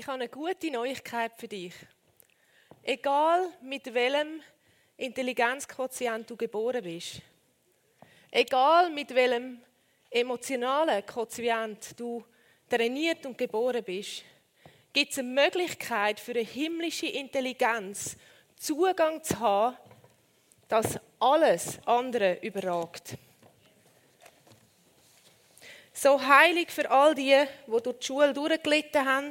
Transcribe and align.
Ich 0.00 0.06
habe 0.06 0.14
eine 0.14 0.30
gute 0.30 0.70
Neuigkeit 0.70 1.32
für 1.36 1.46
dich. 1.46 1.74
Egal 2.82 3.50
mit 3.60 3.92
welchem 3.92 4.40
Intelligenzquotient 4.96 6.30
du 6.30 6.38
geboren 6.38 6.82
bist, 6.82 7.20
egal 8.30 8.88
mit 8.88 9.14
welchem 9.14 9.60
emotionalen 10.10 11.04
Quotient 11.04 12.00
du 12.00 12.24
trainiert 12.66 13.26
und 13.26 13.36
geboren 13.36 13.84
bist, 13.84 14.24
gibt 14.90 15.12
es 15.12 15.18
eine 15.18 15.28
Möglichkeit 15.28 16.18
für 16.18 16.32
eine 16.32 16.40
himmlische 16.40 17.08
Intelligenz 17.08 18.16
Zugang 18.56 19.22
zu 19.22 19.38
haben, 19.38 19.76
dass 20.66 20.98
alles 21.18 21.78
andere 21.84 22.38
überragt. 22.40 23.18
So 25.92 26.18
heilig 26.26 26.70
für 26.70 26.90
all 26.90 27.14
die, 27.14 27.36
die 27.66 27.70
durch 27.82 27.98
die 27.98 28.06
Schule 28.06 28.32
durchgelitten 28.32 29.04
haben, 29.04 29.30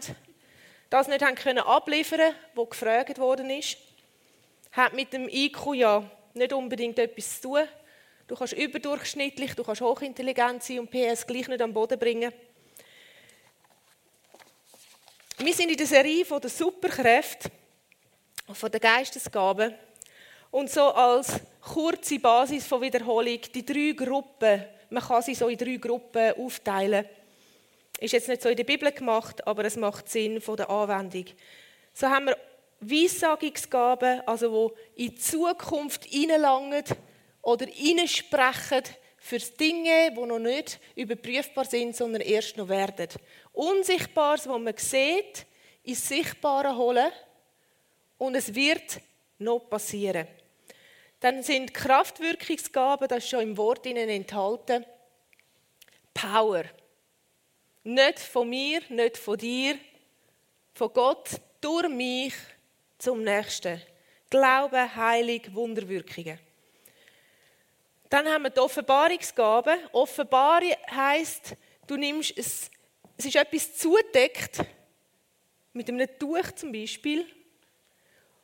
das 0.89 1.07
nicht 1.07 1.23
haben 1.23 1.35
können 1.35 1.59
abliefern, 1.59 2.33
gefragt 2.69 3.17
worden 3.19 3.49
ist, 3.49 3.77
hat 4.71 4.93
mit 4.93 5.13
dem 5.13 5.29
IQ 5.29 5.73
ja 5.75 6.09
nicht 6.33 6.53
unbedingt 6.53 6.97
etwas 6.99 7.41
zu 7.41 7.49
tun. 7.49 7.67
Du 8.27 8.35
kannst 8.35 8.53
überdurchschnittlich, 8.53 9.55
du 9.55 9.63
kannst 9.63 9.81
hochintelligent 9.81 10.63
sein 10.63 10.79
und 10.79 10.91
PS 10.91 11.25
gleich 11.25 11.47
nicht 11.47 11.61
am 11.61 11.73
Boden 11.73 11.97
bringen. 11.97 12.31
Wir 15.37 15.53
sind 15.53 15.71
in 15.71 15.77
der 15.77 15.87
Serie 15.87 16.25
von 16.25 16.41
der 16.41 16.49
Superkräfte, 16.49 17.49
von 18.51 18.69
der 18.69 18.79
Geistesgaben 18.79 19.73
und 20.51 20.69
so 20.69 20.91
als 20.91 21.39
kurze 21.61 22.19
Basis 22.19 22.67
von 22.67 22.81
Wiederholung 22.81 23.39
die 23.53 23.65
drei 23.65 23.93
Gruppen, 23.95 24.65
man 24.89 25.03
kann 25.03 25.21
sie 25.21 25.35
so 25.35 25.47
in 25.47 25.57
drei 25.57 25.75
Gruppen 25.77 26.33
aufteilen 26.33 27.05
ist 27.99 28.13
jetzt 28.13 28.27
nicht 28.27 28.41
so 28.41 28.49
in 28.49 28.57
der 28.57 28.63
Bibel 28.63 28.91
gemacht, 28.91 29.45
aber 29.45 29.65
es 29.65 29.75
macht 29.75 30.09
Sinn 30.09 30.41
von 30.41 30.57
der 30.57 30.69
Anwendung. 30.69 31.25
So 31.93 32.07
haben 32.07 32.27
wir 32.27 32.37
Weissagungsgaben, 32.81 34.21
also 34.25 34.51
wo 34.51 34.71
in 34.95 35.09
die 35.09 35.15
Zukunft 35.15 36.05
hineinlangen 36.05 36.85
oder 37.41 37.65
hineinsprechen 37.65 38.83
für 39.17 39.39
Dinge, 39.39 40.11
die 40.11 40.25
noch 40.25 40.39
nicht 40.39 40.79
überprüfbar 40.95 41.65
sind, 41.65 41.95
sondern 41.95 42.21
erst 42.21 42.55
noch 42.55 42.69
werden. 42.69 43.09
Unsichtbares, 43.51 44.47
was 44.47 44.59
man 44.59 44.77
sieht, 44.77 45.45
ins 45.83 46.07
Sichtbare 46.07 46.75
holen 46.75 47.11
und 48.17 48.35
es 48.35 48.53
wird 48.55 49.01
noch 49.39 49.59
passieren. 49.69 50.27
Dann 51.19 51.43
sind 51.43 51.73
Kraftwirkungsgaben, 51.73 53.09
das 53.09 53.25
ist 53.25 53.29
schon 53.29 53.41
im 53.41 53.57
Wort 53.57 53.85
enthalten, 53.85 54.85
Power. 56.13 56.63
Nicht 57.89 58.19
von 58.19 58.47
mir, 58.47 58.81
nicht 58.89 59.17
von 59.17 59.35
dir, 59.35 59.75
von 60.75 60.93
Gott 60.93 61.41
durch 61.59 61.89
mich 61.89 62.35
zum 62.99 63.23
Nächsten. 63.23 63.81
Glaube, 64.29 64.95
Heilig, 64.95 65.51
Wunderwirkungen. 65.55 66.37
Dann 68.07 68.27
haben 68.27 68.43
wir 68.43 68.51
die 68.51 68.59
Offenbarungsgabe. 68.59 69.75
Offenbaren 69.91 70.75
heisst, 70.91 71.55
du 71.87 71.97
nimmst 71.97 72.37
es, 72.37 72.69
es 73.17 73.25
ist 73.25 73.35
etwas 73.35 73.75
zudeckt, 73.75 74.59
mit 75.73 75.89
einem 75.89 76.07
Tuch 76.19 76.51
zum 76.55 76.71
Beispiel, 76.71 77.25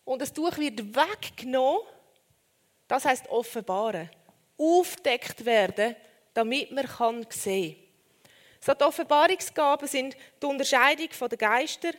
und 0.05 0.23
das 0.23 0.33
Tuch 0.33 0.57
wird 0.57 0.80
weggenommen. 0.95 1.83
Das 2.87 3.05
heißt 3.05 3.30
offenbaren, 3.30 4.09
aufdeckt 4.57 5.45
werden, 5.45 5.95
damit 6.33 6.71
man 6.71 6.87
sehen 7.30 7.75
kann. 7.75 7.84
So 8.66 8.73
die 8.73 8.83
Offenbarungsgaben 8.83 9.88
sind 9.88 10.17
die 10.41 10.45
Unterscheidung 10.47 11.09
der 11.30 11.38
Geister, 11.38 11.91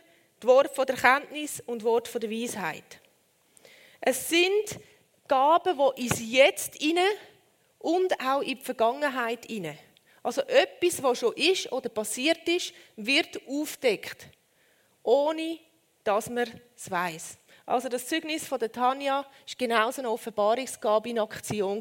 die 0.43 0.47
Worte 0.49 0.85
der 0.85 0.97
Kenntnis 0.97 1.63
und 1.65 1.79
die 1.79 1.85
Worte 1.85 2.19
der 2.19 2.29
Weisheit. 2.29 3.01
Es 4.01 4.29
sind 4.29 4.81
Gaben, 5.29 5.79
die 5.79 6.03
ins 6.03 6.19
Jetzt 6.21 6.75
hinein 6.75 7.05
und 7.79 8.21
auch 8.21 8.41
in 8.41 8.59
die 8.59 8.65
Vergangenheit 8.65 9.47
hinein. 9.47 9.79
Also 10.25 10.41
etwas, 10.43 11.01
was 11.01 11.21
schon 11.21 11.35
ist 11.35 11.71
oder 11.71 11.89
passiert 11.89 12.49
ist, 12.49 12.75
wird 12.97 13.41
aufdeckt, 13.47 14.27
ohne 15.05 15.61
dass 16.03 16.29
man 16.29 16.51
es 16.77 16.91
weiß. 16.91 17.39
Also 17.65 17.89
das 17.89 18.09
Zeugnis 18.09 18.45
von 18.45 18.59
der 18.59 18.73
Tanja 18.73 19.25
ist 19.47 19.57
genauso 19.57 20.01
eine 20.01 20.11
Offenbarungsgabe 20.11 21.11
in 21.11 21.21
Aktion 21.21 21.81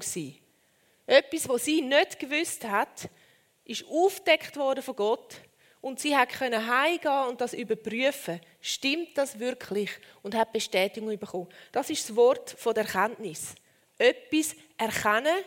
Etwas, 1.07 1.49
was 1.49 1.65
sie 1.65 1.81
nicht 1.81 2.19
gewusst 2.19 2.63
hat, 2.65 3.09
ist 3.65 3.85
aufdeckt 3.89 4.55
worden 4.57 4.83
von 4.83 4.95
Gott 4.95 5.41
und 5.81 5.99
sie 5.99 6.15
hat 6.15 6.29
können 6.29 6.65
heimgehen 6.65 7.27
und 7.29 7.41
das 7.41 7.53
überprüfen. 7.53 8.39
Stimmt 8.61 9.17
das 9.17 9.37
wirklich? 9.39 9.91
Und 10.23 10.35
hat 10.35 10.53
Bestätigung 10.53 11.17
bekommen. 11.17 11.49
Das 11.71 11.89
ist 11.89 12.09
das 12.09 12.15
Wort 12.15 12.55
von 12.57 12.73
der 12.73 12.85
Erkenntnis. 12.85 13.55
Etwas 13.97 14.55
erkennen, 14.77 15.43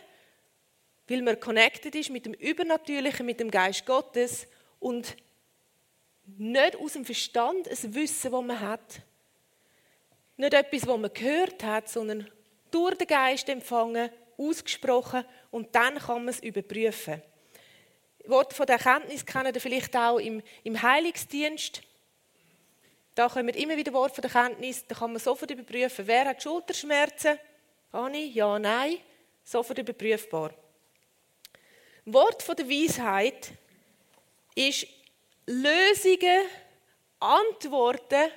weil 1.07 1.21
man 1.21 1.39
connected 1.39 1.95
ist 1.95 2.09
mit 2.09 2.25
dem 2.25 2.33
Übernatürlichen, 2.33 3.25
mit 3.25 3.39
dem 3.39 3.51
Geist 3.51 3.85
Gottes 3.85 4.47
und 4.79 5.17
nicht 6.37 6.75
aus 6.77 6.93
dem 6.93 7.05
Verstand 7.05 7.67
ein 7.67 7.95
Wissen, 7.95 8.31
das 8.31 8.41
man 8.41 8.59
hat. 8.59 9.01
Nicht 10.37 10.53
etwas, 10.53 10.87
was 10.87 10.97
man 10.97 11.13
gehört 11.13 11.63
hat, 11.63 11.89
sondern 11.89 12.29
durch 12.71 12.95
den 12.95 13.07
Geist 13.07 13.49
empfangen, 13.49 14.09
ausgesprochen 14.37 15.25
und 15.51 15.75
dann 15.75 15.97
kann 15.97 16.23
man 16.23 16.29
es 16.29 16.39
überprüfen. 16.39 17.21
Wort 18.29 18.53
von 18.53 18.65
der 18.65 18.77
Erkenntnis 18.77 19.25
kennen 19.25 19.53
ihr 19.53 19.61
vielleicht 19.61 19.95
auch 19.95 20.17
im, 20.17 20.41
im 20.63 20.81
Heilungsdienst. 20.81 21.81
Da 23.15 23.27
kommen 23.27 23.49
immer 23.49 23.75
wieder 23.75 23.91
Worte 23.91 24.15
von 24.15 24.21
der 24.21 24.33
Erkenntnis, 24.33 24.85
da 24.87 24.95
kann 24.95 25.11
man 25.11 25.19
sofort 25.19 25.51
überprüfen, 25.51 26.07
wer 26.07 26.25
hat 26.25 26.41
Schulterschmerzen? 26.41 27.37
Anni, 27.91 28.27
ja, 28.27 28.57
nein, 28.59 28.97
sofort 29.43 29.79
überprüfbar. 29.79 30.53
Wort 32.05 32.43
von 32.43 32.55
der 32.55 32.69
Weisheit 32.69 33.51
ist 34.55 34.87
Lösungen, 35.45 36.43
Antworten 37.19 38.31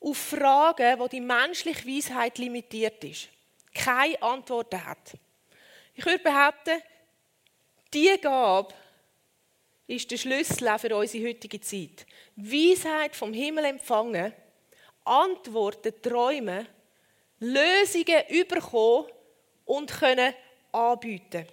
auf 0.00 0.16
Fragen, 0.16 0.98
wo 0.98 1.08
die 1.08 1.20
menschliche 1.20 1.86
Weisheit 1.86 2.38
limitiert 2.38 3.04
ist. 3.04 3.28
Keine 3.74 4.20
Antworten 4.22 4.84
hat. 4.84 5.12
Ich 5.94 6.04
würde 6.06 6.22
behaupten, 6.22 6.80
die 7.92 8.16
Gabe 8.20 8.74
ist 9.86 10.10
der 10.10 10.16
Schlüssel 10.16 10.68
auch 10.68 10.80
für 10.80 10.96
unsere 10.96 11.28
heutige 11.28 11.60
Zeit. 11.60 12.06
Weisheit 12.36 13.16
vom 13.16 13.32
Himmel 13.32 13.64
empfangen, 13.64 14.32
Antworten 15.04 15.92
träumen, 16.00 16.66
Lösungen 17.40 18.22
überkommen 18.28 19.06
und 19.64 19.90
können 19.90 20.34
anbieten. 20.70 21.46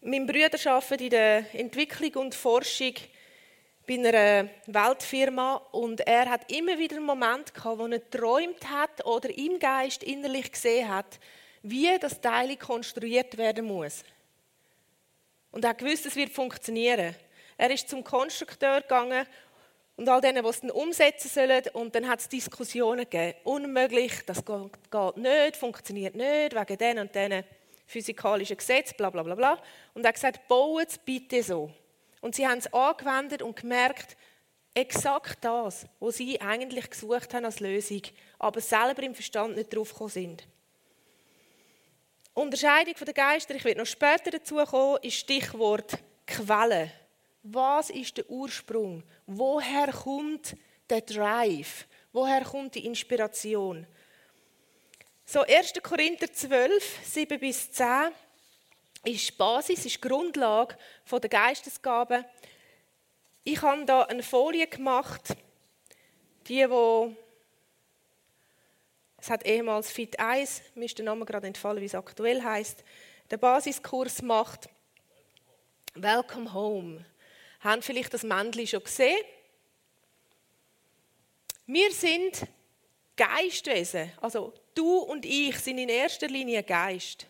Mein 0.00 0.26
Bruder 0.26 0.58
arbeitet 0.72 1.00
in 1.00 1.10
der 1.10 1.54
Entwicklung 1.54 2.24
und 2.24 2.34
Forschung 2.34 2.94
bei 3.86 3.94
einer 3.94 4.48
Weltfirma 4.66 5.56
und 5.72 6.00
er 6.00 6.28
hat 6.28 6.50
immer 6.50 6.78
wieder 6.78 6.96
einen 6.96 7.06
Moment 7.06 7.54
gehabt, 7.54 7.78
wo 7.78 7.86
er 7.86 7.98
geträumt 8.00 8.68
hat 8.68 9.04
oder 9.06 9.30
im 9.36 9.58
Geist 9.58 10.02
innerlich 10.02 10.50
gesehen 10.50 10.88
hat, 10.88 11.20
wie 11.62 11.96
das 12.00 12.20
Teil 12.20 12.56
konstruiert 12.56 13.36
werden 13.38 13.66
muss. 13.66 14.02
Und 15.52 15.64
er 15.64 15.70
hat 15.70 15.78
gewusst, 15.78 16.06
es 16.06 16.16
wird 16.16 16.30
funktionieren. 16.30 17.14
Er 17.56 17.70
ist 17.70 17.88
zum 17.88 18.02
Konstrukteur 18.02 18.80
gegangen 18.80 19.26
und 19.96 20.08
all 20.08 20.20
denen, 20.20 20.42
die 20.42 20.48
es 20.48 20.60
dann 20.60 20.70
umsetzen 20.70 21.28
sollen. 21.28 21.62
Und 21.74 21.94
dann 21.94 22.08
hat 22.08 22.20
es 22.20 22.28
Diskussionen 22.28 23.08
gegeben. 23.08 23.38
Unmöglich, 23.44 24.24
das 24.26 24.44
geht 24.44 25.16
nicht, 25.16 25.56
funktioniert 25.56 26.16
nicht, 26.16 26.54
wegen 26.54 26.78
den 26.78 26.98
und 26.98 27.14
diesen 27.14 27.44
physikalischen 27.86 28.56
Gesetzen, 28.56 28.96
bla 28.96 29.10
bla 29.10 29.22
bla 29.22 29.34
bla. 29.34 29.62
Und 29.94 30.04
er 30.04 30.08
hat 30.08 30.14
gesagt, 30.14 30.48
baut 30.48 30.88
es 30.88 30.98
bitte 30.98 31.42
so. 31.42 31.70
Und 32.20 32.34
sie 32.34 32.46
haben 32.46 32.58
es 32.58 32.72
angewendet 32.72 33.42
und 33.42 33.56
gemerkt, 33.56 34.16
exakt 34.74 35.44
das, 35.44 35.86
was 36.00 36.16
sie 36.16 36.40
eigentlich 36.40 36.88
gesucht 36.88 37.34
haben 37.34 37.44
als 37.44 37.60
Lösung, 37.60 38.02
aber 38.38 38.60
selber 38.60 39.02
im 39.02 39.14
Verstand 39.14 39.56
nicht 39.56 39.74
drauf 39.74 39.94
sind. 40.06 40.46
Unterscheidung 42.34 42.94
der 42.94 43.12
Geister, 43.12 43.54
ich 43.54 43.64
werde 43.64 43.80
noch 43.80 43.86
später 43.86 44.30
dazu 44.30 44.56
kommen, 44.64 44.98
ist 45.02 45.18
Stichwort 45.18 45.98
Quelle. 46.26 46.90
Was 47.42 47.90
ist 47.90 48.16
der 48.16 48.30
Ursprung? 48.30 49.02
Woher 49.26 49.92
kommt 49.92 50.56
der 50.88 51.02
Drive? 51.02 51.86
Woher 52.10 52.42
kommt 52.42 52.74
die 52.74 52.86
Inspiration? 52.86 53.86
So 55.26 55.42
1. 55.42 55.74
Korinther 55.82 56.32
12, 56.32 57.00
7 57.04 57.38
bis 57.38 57.70
10 57.70 57.86
ist 59.04 59.36
Basis, 59.36 59.84
ist 59.84 60.00
Grundlage 60.00 60.76
der 61.10 61.28
Geistesgaben. 61.28 62.24
Ich 63.44 63.60
habe 63.60 63.84
da 63.84 64.02
eine 64.02 64.22
Folie 64.22 64.66
gemacht, 64.66 65.34
die, 66.48 66.64
die 66.66 67.16
es 69.22 69.30
hat 69.30 69.46
ehemals 69.46 69.88
Fit 69.88 70.18
1, 70.18 70.62
mir 70.74 70.86
ist 70.86 70.98
der 70.98 71.04
Name 71.04 71.24
gerade 71.24 71.46
entfallen, 71.46 71.80
wie 71.80 71.86
es 71.86 71.94
aktuell 71.94 72.42
heißt, 72.42 72.82
der 73.30 73.36
Basiskurs 73.36 74.20
macht. 74.20 74.68
Welcome 75.94 76.52
Home. 76.52 77.04
Haben 77.60 77.82
vielleicht 77.82 78.12
das 78.12 78.24
Männchen 78.24 78.66
schon 78.66 78.82
gesehen? 78.82 79.24
Wir 81.66 81.92
sind 81.92 82.48
Geistwesen. 83.16 84.10
Also 84.20 84.54
du 84.74 84.98
und 84.98 85.24
ich 85.24 85.56
sind 85.60 85.78
in 85.78 85.88
erster 85.88 86.26
Linie 86.26 86.64
Geist. 86.64 87.28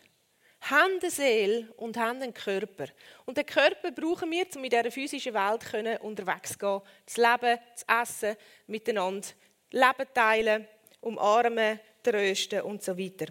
Haben 0.61 0.97
eine 0.99 1.11
Seele 1.11 1.71
und 1.77 1.95
haben 1.97 2.23
einen 2.23 2.33
Körper. 2.33 2.87
Und 3.25 3.37
den 3.37 3.45
Körper 3.45 3.91
brauchen 3.91 4.31
wir, 4.31 4.47
um 4.55 4.63
in 4.63 4.69
dieser 4.71 4.89
physischen 4.89 5.35
Welt 5.35 6.01
unterwegs 6.01 6.53
zu 6.53 6.57
gehen, 6.57 6.81
zu 7.05 7.21
leben, 7.21 7.59
zu 7.75 7.85
essen, 7.87 8.35
miteinander 8.65 9.27
Leben 9.69 10.07
teilen, 10.11 10.67
umarmen, 11.03 11.79
trösten 12.01 12.61
und 12.61 12.81
so 12.81 12.97
weiter. 12.97 13.27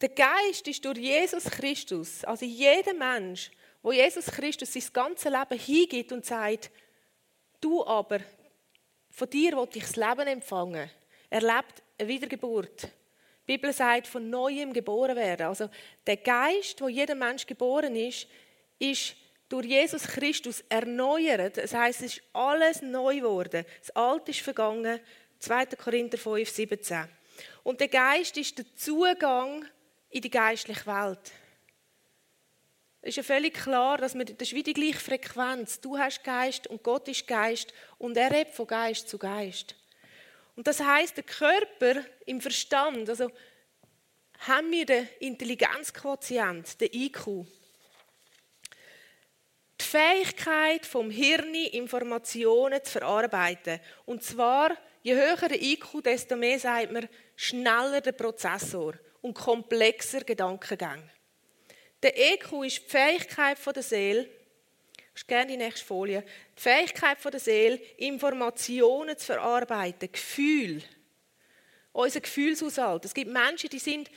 Der 0.00 0.08
Geist 0.08 0.66
ist 0.66 0.84
durch 0.84 0.98
Jesus 0.98 1.44
Christus, 1.44 2.24
also 2.24 2.44
jeder 2.44 2.92
Mensch, 2.94 3.50
wo 3.82 3.92
Jesus 3.92 4.26
Christus 4.26 4.72
sein 4.72 4.82
ganzes 4.92 5.30
Leben 5.30 5.58
hingibt 5.58 6.12
und 6.12 6.26
sagt, 6.26 6.70
du 7.60 7.84
aber, 7.84 8.20
von 9.10 9.30
dir 9.30 9.56
will 9.56 9.68
ich 9.74 9.82
das 9.82 9.96
Leben 9.96 10.26
empfangen, 10.26 10.90
erlebt 11.30 11.82
eine 11.98 12.08
Wiedergeburt. 12.08 12.82
Die 13.46 13.56
Bibel 13.56 13.72
sagt, 13.72 14.06
von 14.06 14.28
Neuem 14.28 14.72
geboren 14.72 15.16
werden. 15.16 15.46
Also 15.46 15.68
der 16.06 16.16
Geist, 16.16 16.80
wo 16.80 16.88
jeder 16.88 17.14
Mensch 17.14 17.46
geboren 17.46 17.94
ist, 17.94 18.26
ist 18.78 19.16
durch 19.52 19.66
Jesus 19.66 20.04
Christus 20.04 20.64
erneuert. 20.68 21.58
Das 21.58 21.74
heißt, 21.74 22.00
es 22.00 22.16
ist 22.16 22.22
alles 22.32 22.80
neu 22.80 23.16
geworden. 23.16 23.66
Das 23.80 23.90
Alte 23.94 24.30
ist 24.30 24.40
vergangen. 24.40 24.98
2. 25.40 25.66
Korinther 25.66 26.16
5, 26.16 26.48
17. 26.48 27.04
Und 27.62 27.78
der 27.80 27.88
Geist 27.88 28.36
ist 28.38 28.56
der 28.56 28.64
Zugang 28.74 29.66
in 30.08 30.22
die 30.22 30.30
geistliche 30.30 30.86
Welt. 30.86 31.32
Es 33.02 33.10
ist 33.10 33.16
ja 33.16 33.22
völlig 33.24 33.54
klar, 33.54 33.98
dass 33.98 34.14
wir, 34.14 34.24
das 34.24 34.48
ist 34.48 34.54
wie 34.54 34.62
die 34.62 34.72
gleiche 34.72 35.00
Frequenz. 35.00 35.80
Du 35.80 35.98
hast 35.98 36.24
Geist 36.24 36.68
und 36.68 36.82
Gott 36.82 37.08
ist 37.08 37.26
Geist 37.26 37.74
und 37.98 38.16
er 38.16 38.30
lebt 38.30 38.54
von 38.54 38.66
Geist 38.66 39.08
zu 39.08 39.18
Geist. 39.18 39.74
Und 40.56 40.66
das 40.66 40.80
heißt, 40.80 41.16
der 41.16 41.24
Körper 41.24 42.04
im 42.24 42.40
Verstand, 42.40 43.08
also 43.10 43.30
haben 44.38 44.70
wir 44.70 44.86
den 44.86 45.08
Intelligenzquotient, 45.20 46.80
den 46.80 46.92
IQ. 46.92 47.46
Fähigkeit 49.92 50.86
vom 50.86 51.10
Hirn, 51.10 51.54
Informationen 51.54 52.82
zu 52.82 52.92
verarbeiten. 52.92 53.78
Und 54.06 54.24
zwar, 54.24 54.74
je 55.02 55.14
höher 55.14 55.48
der 55.48 55.60
IQ, 55.60 56.02
desto 56.02 56.34
mehr 56.34 56.58
sagt 56.58 56.92
man, 56.92 57.08
schneller 57.36 58.00
der 58.00 58.12
Prozessor 58.12 58.94
und 59.20 59.34
komplexer 59.34 60.24
Gedankengänge. 60.24 61.10
Der 62.02 62.18
EQ 62.18 62.64
ist 62.64 62.84
die 62.84 62.88
Fähigkeit 62.88 63.58
der 63.74 63.82
Seele, 63.82 64.28
ich 65.14 65.26
gerne 65.26 65.48
die 65.48 65.58
nächste 65.58 65.84
Folie. 65.84 66.24
Die 66.56 66.62
Fähigkeit 66.62 67.18
der 67.22 67.38
Seele, 67.38 67.76
Informationen 67.98 69.18
zu 69.18 69.26
verarbeiten, 69.26 70.10
Gefühl. 70.10 70.82
Unser 71.92 72.20
Gefühlshaushalt. 72.20 73.04
Es 73.04 73.12
gibt 73.12 73.30
Menschen, 73.30 73.68
die 73.68 73.78
sind 73.78 74.10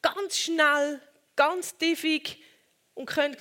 ganz 0.00 0.38
schnell, 0.38 1.02
ganz 1.36 1.76
tiefig 1.76 2.42
und 2.94 3.04
können 3.04 3.36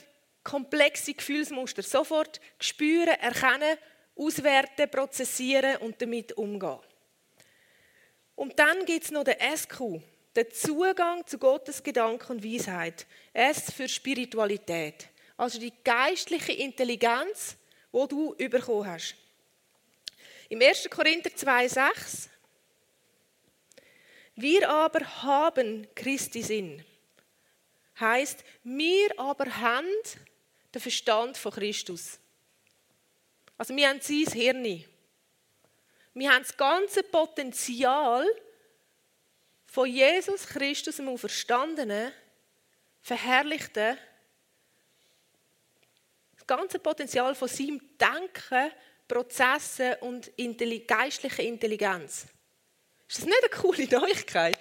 komplexe 0.46 1.14
Gefühlsmuster 1.14 1.84
sofort 1.84 2.40
spüren, 2.60 3.20
erkennen, 3.20 3.78
auswerten, 4.16 4.90
prozessieren 4.90 5.78
und 5.78 6.02
damit 6.02 6.32
umgehen. 6.34 6.80
Und 8.36 8.58
dann 8.58 8.86
gibt 8.86 9.06
es 9.06 9.12
noch 9.12 9.24
den 9.26 9.36
SQ, 9.58 10.02
den 10.36 10.52
Zugang 10.52 11.26
zu 11.26 11.38
Gottes 11.38 11.84
Gedanken 11.84 12.34
und 12.34 12.44
Weisheit. 12.44 13.06
S 13.34 13.72
für 13.72 13.90
Spiritualität. 13.90 15.10
Also 15.36 15.60
die 15.60 15.74
geistliche 15.84 16.54
Intelligenz, 16.54 17.58
wo 17.92 18.06
du 18.06 18.36
bekommen 18.36 18.88
hast. 18.88 19.16
Im 20.48 20.62
1. 20.62 20.90
Korinther 20.90 21.32
2,6 21.32 22.30
Wir 24.36 24.70
aber 24.70 25.24
haben 25.24 25.88
Christi 25.96 26.42
Sinn. 26.42 26.86
Heißt, 28.00 28.44
wir 28.64 29.18
aber 29.18 29.46
haben 29.58 29.88
den 30.76 30.82
Verstand 30.82 31.38
von 31.38 31.54
Christus. 31.54 32.20
Also 33.58 33.76
wir 33.76 33.88
haben 33.88 34.02
sein 34.02 34.26
Hirn. 34.34 34.84
Wir 36.14 36.32
haben 36.32 36.44
das 36.44 36.56
ganze 36.56 37.04
Potenzial 37.04 38.28
von 39.66 39.90
Jesus 39.90 40.46
Christus, 40.48 40.98
dem 40.98 41.08
Auferstandenen, 41.10 42.12
verherrlichten, 43.02 43.98
das 46.36 46.48
ganze 46.48 46.80
Potenzial 46.80 47.34
von 47.36 47.48
seinem 47.48 47.82
Denken, 47.98 48.72
Prozessen 49.08 49.94
und 50.02 50.32
geistlicher 50.88 51.44
Intelligenz. 51.44 52.26
Ist 53.08 53.20
das 53.20 53.26
nicht 53.26 53.40
eine 53.40 53.62
coole 53.62 53.88
Neuigkeit? 53.88 54.58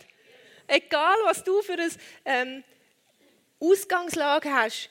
Egal, 0.67 1.17
was 1.25 1.43
du 1.43 1.63
für 1.63 1.73
eine 1.73 1.91
ähm, 2.25 2.65
Ausgangslage 3.59 4.53
hast, 4.53 4.91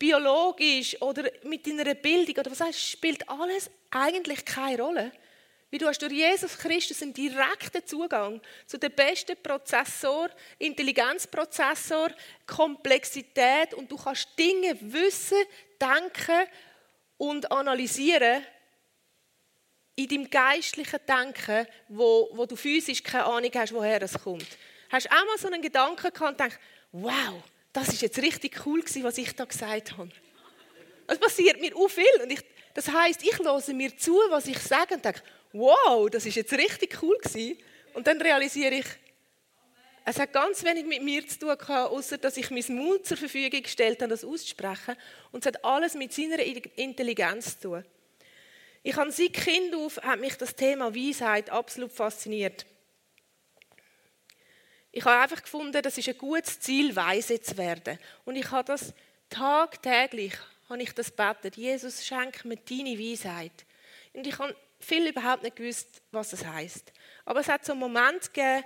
biologisch 0.00 1.00
oder 1.02 1.30
mit 1.44 1.66
deiner 1.66 1.94
Bildung 1.94 2.36
oder 2.38 2.50
was 2.50 2.60
heißt, 2.60 2.90
spielt 2.90 3.28
alles 3.28 3.70
eigentlich 3.90 4.44
keine 4.44 4.82
Rolle. 4.82 5.12
Wie 5.70 5.78
du 5.78 5.86
hast 5.86 6.02
durch 6.02 6.12
Jesus 6.12 6.58
Christus 6.58 7.00
einen 7.02 7.14
direkten 7.14 7.86
Zugang 7.86 8.40
zu 8.66 8.76
dem 8.76 8.90
besten 8.92 9.36
Prozessor, 9.40 10.28
Intelligenzprozessor, 10.58 12.10
Komplexität 12.44 13.74
und 13.74 13.92
du 13.92 13.96
kannst 13.96 14.36
Dinge 14.36 14.76
wissen, 14.80 15.38
denken 15.80 16.48
und 17.18 17.52
analysieren 17.52 18.44
in 19.94 20.08
deinem 20.08 20.30
geistlichen 20.30 20.98
Denken, 21.06 21.66
wo, 21.88 22.30
wo 22.32 22.46
du 22.46 22.56
physisch 22.56 23.02
keine 23.02 23.26
Ahnung 23.26 23.50
hast, 23.54 23.74
woher 23.74 24.02
es 24.02 24.14
kommt. 24.14 24.48
Hast 24.88 25.06
du 25.06 25.10
auch 25.10 25.26
mal 25.26 25.38
so 25.38 25.46
einen 25.46 25.62
Gedanken 25.62 26.12
gehabt 26.12 26.20
und 26.20 26.40
denkst, 26.40 26.58
wow, 26.90 27.44
das 27.72 27.88
ist 27.88 28.02
jetzt 28.02 28.18
richtig 28.18 28.66
cool 28.66 28.80
gewesen, 28.80 29.04
was 29.04 29.18
ich 29.18 29.34
da 29.34 29.44
gesagt 29.44 29.96
habe. 29.96 30.10
Das 31.06 31.18
passiert 31.18 31.60
mir 31.60 31.74
auch 31.76 31.88
viel. 31.88 32.22
Und 32.22 32.30
ich, 32.30 32.40
das 32.74 32.88
heißt, 32.88 33.22
ich 33.22 33.38
höre 33.38 33.74
mir 33.74 33.96
zu, 33.96 34.14
was 34.30 34.46
ich 34.46 34.58
sage 34.58 34.94
und 34.94 35.04
denke, 35.04 35.22
wow, 35.52 36.08
das 36.10 36.26
ist 36.26 36.36
jetzt 36.36 36.52
richtig 36.52 37.02
cool 37.02 37.16
gewesen. 37.18 37.58
Und 37.94 38.06
dann 38.06 38.20
realisiere 38.20 38.76
ich, 38.76 38.86
es 40.04 40.18
hat 40.18 40.32
ganz 40.32 40.64
wenig 40.64 40.86
mit 40.86 41.02
mir 41.02 41.26
zu 41.26 41.38
tun 41.38 41.58
gehabt, 41.58 41.92
außer 41.92 42.18
dass 42.18 42.36
ich 42.36 42.50
mein 42.50 42.64
Mut 42.68 43.06
zur 43.06 43.16
Verfügung 43.16 43.62
gestellt 43.62 44.00
habe, 44.00 44.10
das 44.10 44.24
auszusprechen. 44.24 44.96
Und 45.30 45.44
es 45.44 45.46
hat 45.46 45.64
alles 45.64 45.94
mit 45.94 46.12
seiner 46.12 46.38
Intelligenz 46.38 47.58
zu 47.60 47.68
tun. 47.68 47.84
Ich 48.82 48.96
habe 48.96 49.12
seit 49.12 49.34
Kind 49.34 49.74
auf, 49.74 49.98
hat 49.98 50.20
mich 50.20 50.36
das 50.36 50.56
Thema 50.56 50.94
Weisheit 50.94 51.50
absolut 51.50 51.92
fasziniert. 51.92 52.64
Ich 54.92 55.04
habe 55.04 55.22
einfach 55.22 55.42
gefunden, 55.42 55.80
das 55.82 55.98
ist 55.98 56.08
ein 56.08 56.18
gutes 56.18 56.58
Ziel, 56.60 56.96
weise 56.96 57.40
zu 57.40 57.56
werden. 57.56 57.98
Und 58.24 58.36
ich 58.36 58.50
habe 58.50 58.64
das 58.64 58.92
tagtäglich, 59.28 60.34
habe 60.68 60.82
ich 60.82 60.92
das 60.92 61.10
betet. 61.10 61.56
Jesus, 61.56 62.04
schenk 62.04 62.44
mir 62.44 62.56
deine 62.56 62.98
Weisheit. 62.98 63.52
Und 64.12 64.26
ich 64.26 64.38
habe 64.38 64.56
viel 64.80 65.06
überhaupt 65.06 65.44
nicht 65.44 65.56
gewusst, 65.56 66.02
was 66.10 66.30
das 66.30 66.44
heißt. 66.44 66.92
Aber 67.24 67.40
es 67.40 67.48
hat 67.48 67.64
so 67.64 67.72
einen 67.72 67.80
Moment 67.80 68.34
gegeben, 68.34 68.64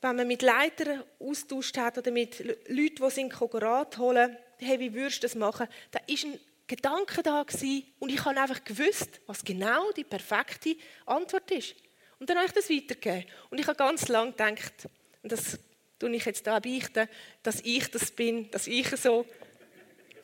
wenn 0.00 0.16
man 0.16 0.28
mit 0.28 0.42
Leitern 0.42 1.02
austauscht 1.18 1.76
hat 1.76 1.98
oder 1.98 2.12
mit 2.12 2.38
Leuten, 2.68 3.02
die 3.02 3.10
sind 3.10 3.34
Rat 3.40 3.98
holen, 3.98 4.36
hey, 4.58 4.78
wie 4.78 4.94
würdest 4.94 5.18
du 5.18 5.26
das 5.26 5.34
machen? 5.34 5.66
Da 5.90 5.98
ist 6.06 6.24
ein 6.24 6.38
Gedanke 6.68 7.22
da 7.22 7.42
gewesen, 7.42 7.84
und 7.98 8.10
ich 8.10 8.24
habe 8.24 8.40
einfach 8.40 8.62
gewusst, 8.62 9.20
was 9.26 9.42
genau 9.42 9.90
die 9.92 10.04
perfekte 10.04 10.76
Antwort 11.06 11.50
ist. 11.50 11.74
Und 12.20 12.28
dann 12.30 12.36
habe 12.36 12.46
ich 12.46 12.52
das 12.52 12.70
weitergegeben. 12.70 13.24
Und 13.50 13.58
ich 13.58 13.66
habe 13.66 13.76
ganz 13.76 14.08
lange 14.08 14.32
gedacht, 14.32 14.88
das 15.28 15.58
tue 15.98 16.14
ich 16.14 16.24
jetzt 16.24 16.46
da 16.46 16.58
beichten, 16.58 17.08
dass 17.42 17.60
ich 17.60 17.90
das 17.90 18.10
bin, 18.10 18.50
dass 18.50 18.66
ich 18.66 18.88
so 18.96 19.26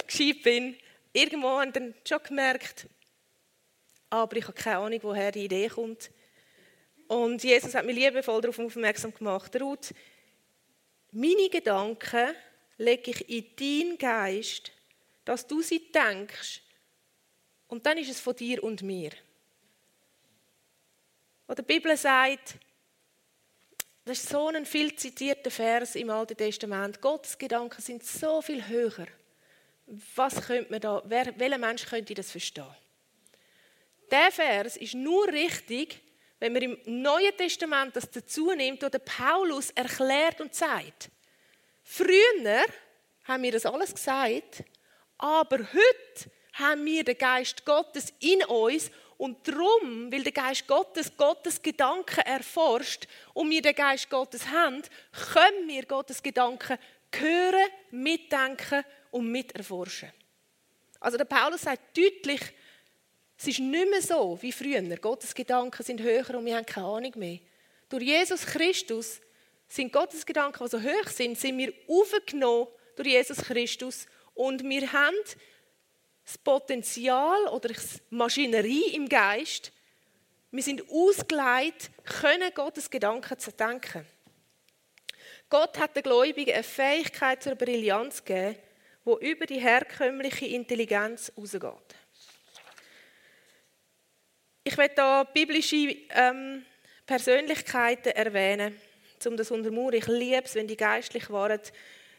gescheit 0.07 0.43
bin. 0.43 0.77
Irgendwo 1.13 1.61
ich 1.63 1.73
dann 1.73 1.95
schon 2.07 2.23
gemerkt, 2.23 2.87
aber 4.11 4.37
ich 4.37 4.45
habe 4.45 4.53
keine 4.55 4.79
Ahnung, 4.79 4.99
woher 5.03 5.33
die 5.33 5.45
Idee 5.45 5.69
kommt. 5.69 6.11
Und 7.07 7.43
Jesus 7.45 7.75
hat 7.75 7.85
mich 7.85 7.97
liebevoll 7.97 8.41
darauf 8.41 8.59
aufmerksam 8.59 9.13
gemacht. 9.13 9.55
Ruth, 9.61 9.93
meine 11.13 11.49
Gedanken 11.49 12.35
lege 12.79 13.11
ich 13.11 13.29
in 13.29 13.57
deinen 13.57 13.99
Geist, 13.99 14.73
dass 15.25 15.47
du 15.47 15.63
sie 15.63 15.91
denkst. 15.93 16.63
Und 17.69 17.87
dann 17.87 17.99
ist 17.99 18.11
es 18.11 18.21
von 18.21 18.35
dir 18.37 18.63
und 18.63 18.83
mir. 18.83 19.11
Und 21.47 21.59
die 21.59 21.63
Bibel 21.63 21.97
sagt, 21.97 22.57
das 24.05 24.23
ist 24.23 24.29
so 24.29 24.49
ein 24.49 24.67
viel 24.67 24.95
zitierter 24.95 25.51
Vers 25.51 25.95
im 25.95 26.11
Alten 26.11 26.37
Testament. 26.37 27.01
Gottes 27.01 27.39
Gedanken 27.39 27.81
sind 27.81 28.05
so 28.05 28.43
viel 28.43 28.67
höher. 28.69 29.07
Was 30.15 30.47
könnte 30.47 30.71
man 30.71 30.81
da, 30.81 31.03
wer, 31.07 31.39
welcher 31.39 31.59
Mensch 31.59 31.87
könnte 31.87 32.15
das 32.15 32.31
verstehen? 32.31 32.67
Der 34.11 34.31
Vers 34.31 34.77
ist 34.77 34.95
nur 34.95 35.27
richtig, 35.29 36.01
wenn 36.39 36.53
man 36.53 36.63
im 36.63 36.79
Neuen 36.85 37.35
Testament 37.37 37.97
das 37.97 38.11
dazu 38.11 38.53
nimmt, 38.53 38.83
wo 38.83 38.89
der 38.89 38.99
Paulus 38.99 39.71
erklärt 39.71 40.41
und 40.41 40.55
sagt, 40.55 41.11
früher 41.83 42.65
haben 43.25 43.43
wir 43.43 43.53
das 43.53 43.65
alles 43.65 43.95
gesagt, 43.95 44.65
aber 45.17 45.59
heute 45.59 46.31
haben 46.53 46.85
wir 46.85 47.05
den 47.05 47.17
Geist 47.17 47.65
Gottes 47.65 48.13
in 48.21 48.45
uns 48.45 48.91
Und 49.17 49.47
darum, 49.47 50.11
weil 50.13 50.23
der 50.23 50.33
Geist 50.33 50.67
Gottes 50.67 51.17
Gottes 51.17 51.63
Gedanken 51.63 52.21
erforscht 52.21 53.07
und 53.33 53.51
wir 53.51 53.63
den 53.63 53.75
Geist 53.75 54.11
Gottes 54.11 54.49
haben, 54.49 54.83
können 55.33 55.69
wir 55.69 55.85
Gottes 55.87 56.23
Gedanken 56.23 56.79
hören, 57.15 57.71
mitdenken 57.91 58.85
und 59.11 59.31
miterforschen. 59.31 60.13
Also 61.01 61.17
der 61.17 61.27
Paulus 61.27 61.63
sagt 61.63 61.97
deutlich, 61.97 62.41
es 63.37 63.49
ist 63.49 63.59
nicht 63.59 63.91
mehr 63.91 64.03
so 64.03 64.39
wie 64.41 64.53
früher. 64.53 64.83
Gottes 64.97 65.35
Gedanken 65.35 65.83
sind 65.83 66.01
höher 66.01 66.35
und 66.35 66.47
wir 66.47 66.57
haben 66.57 66.67
keine 66.67 66.87
Ahnung 66.87 67.13
mehr. 67.17 67.39
Durch 67.89 68.03
Jesus 68.03 68.47
Christus 68.47 69.21
sind 69.69 69.93
Gottes 69.93 70.25
Gedanken, 70.25 70.65
die 70.65 70.71
so 70.71 70.81
hoch 70.81 71.09
sind, 71.09 71.39
sind 71.39 71.59
wir 71.59 71.73
aufgenommen 71.89 72.69
durch 72.97 73.09
Jesus 73.09 73.39
Christus 73.39 74.07
und 74.35 74.65
wir 74.65 74.93
haben 74.93 75.17
das 76.25 76.39
Potenzial 76.39 77.47
oder 77.49 77.69
die 77.69 77.77
Maschinerie 78.11 78.95
im 78.95 79.09
Geist, 79.09 79.73
wir 80.51 80.63
sind 80.63 80.89
ausgeleitet, 80.89 81.91
können 82.05 82.53
Gottes 82.55 82.89
Gedanken 82.89 83.39
zu 83.39 83.51
denken. 83.51 84.07
Gott 85.51 85.79
hat 85.79 85.97
den 85.97 86.03
Gläubigen 86.03 86.55
eine 86.55 86.63
Fähigkeit 86.63 87.43
zur 87.43 87.55
Brillanz 87.55 88.25
gegeben, 88.25 88.57
die 89.05 89.31
über 89.31 89.47
die 89.47 89.61
herkömmliche 89.61 90.47
Intelligenz 90.47 91.33
hinausgeht. 91.35 91.97
Ich 94.63 94.79
werde 94.79 94.95
da 94.95 95.25
biblische 95.25 95.97
ähm, 96.11 96.65
Persönlichkeiten 97.05 98.13
erwähnen, 98.13 98.81
um 99.27 99.37
das 99.37 99.51
untermauern. 99.51 99.95
Ich 99.95 100.07
liebe 100.07 100.45
es, 100.45 100.55
wenn 100.55 100.67
die 100.67 100.77
geistlich 100.77 101.29
waren, 101.31 101.61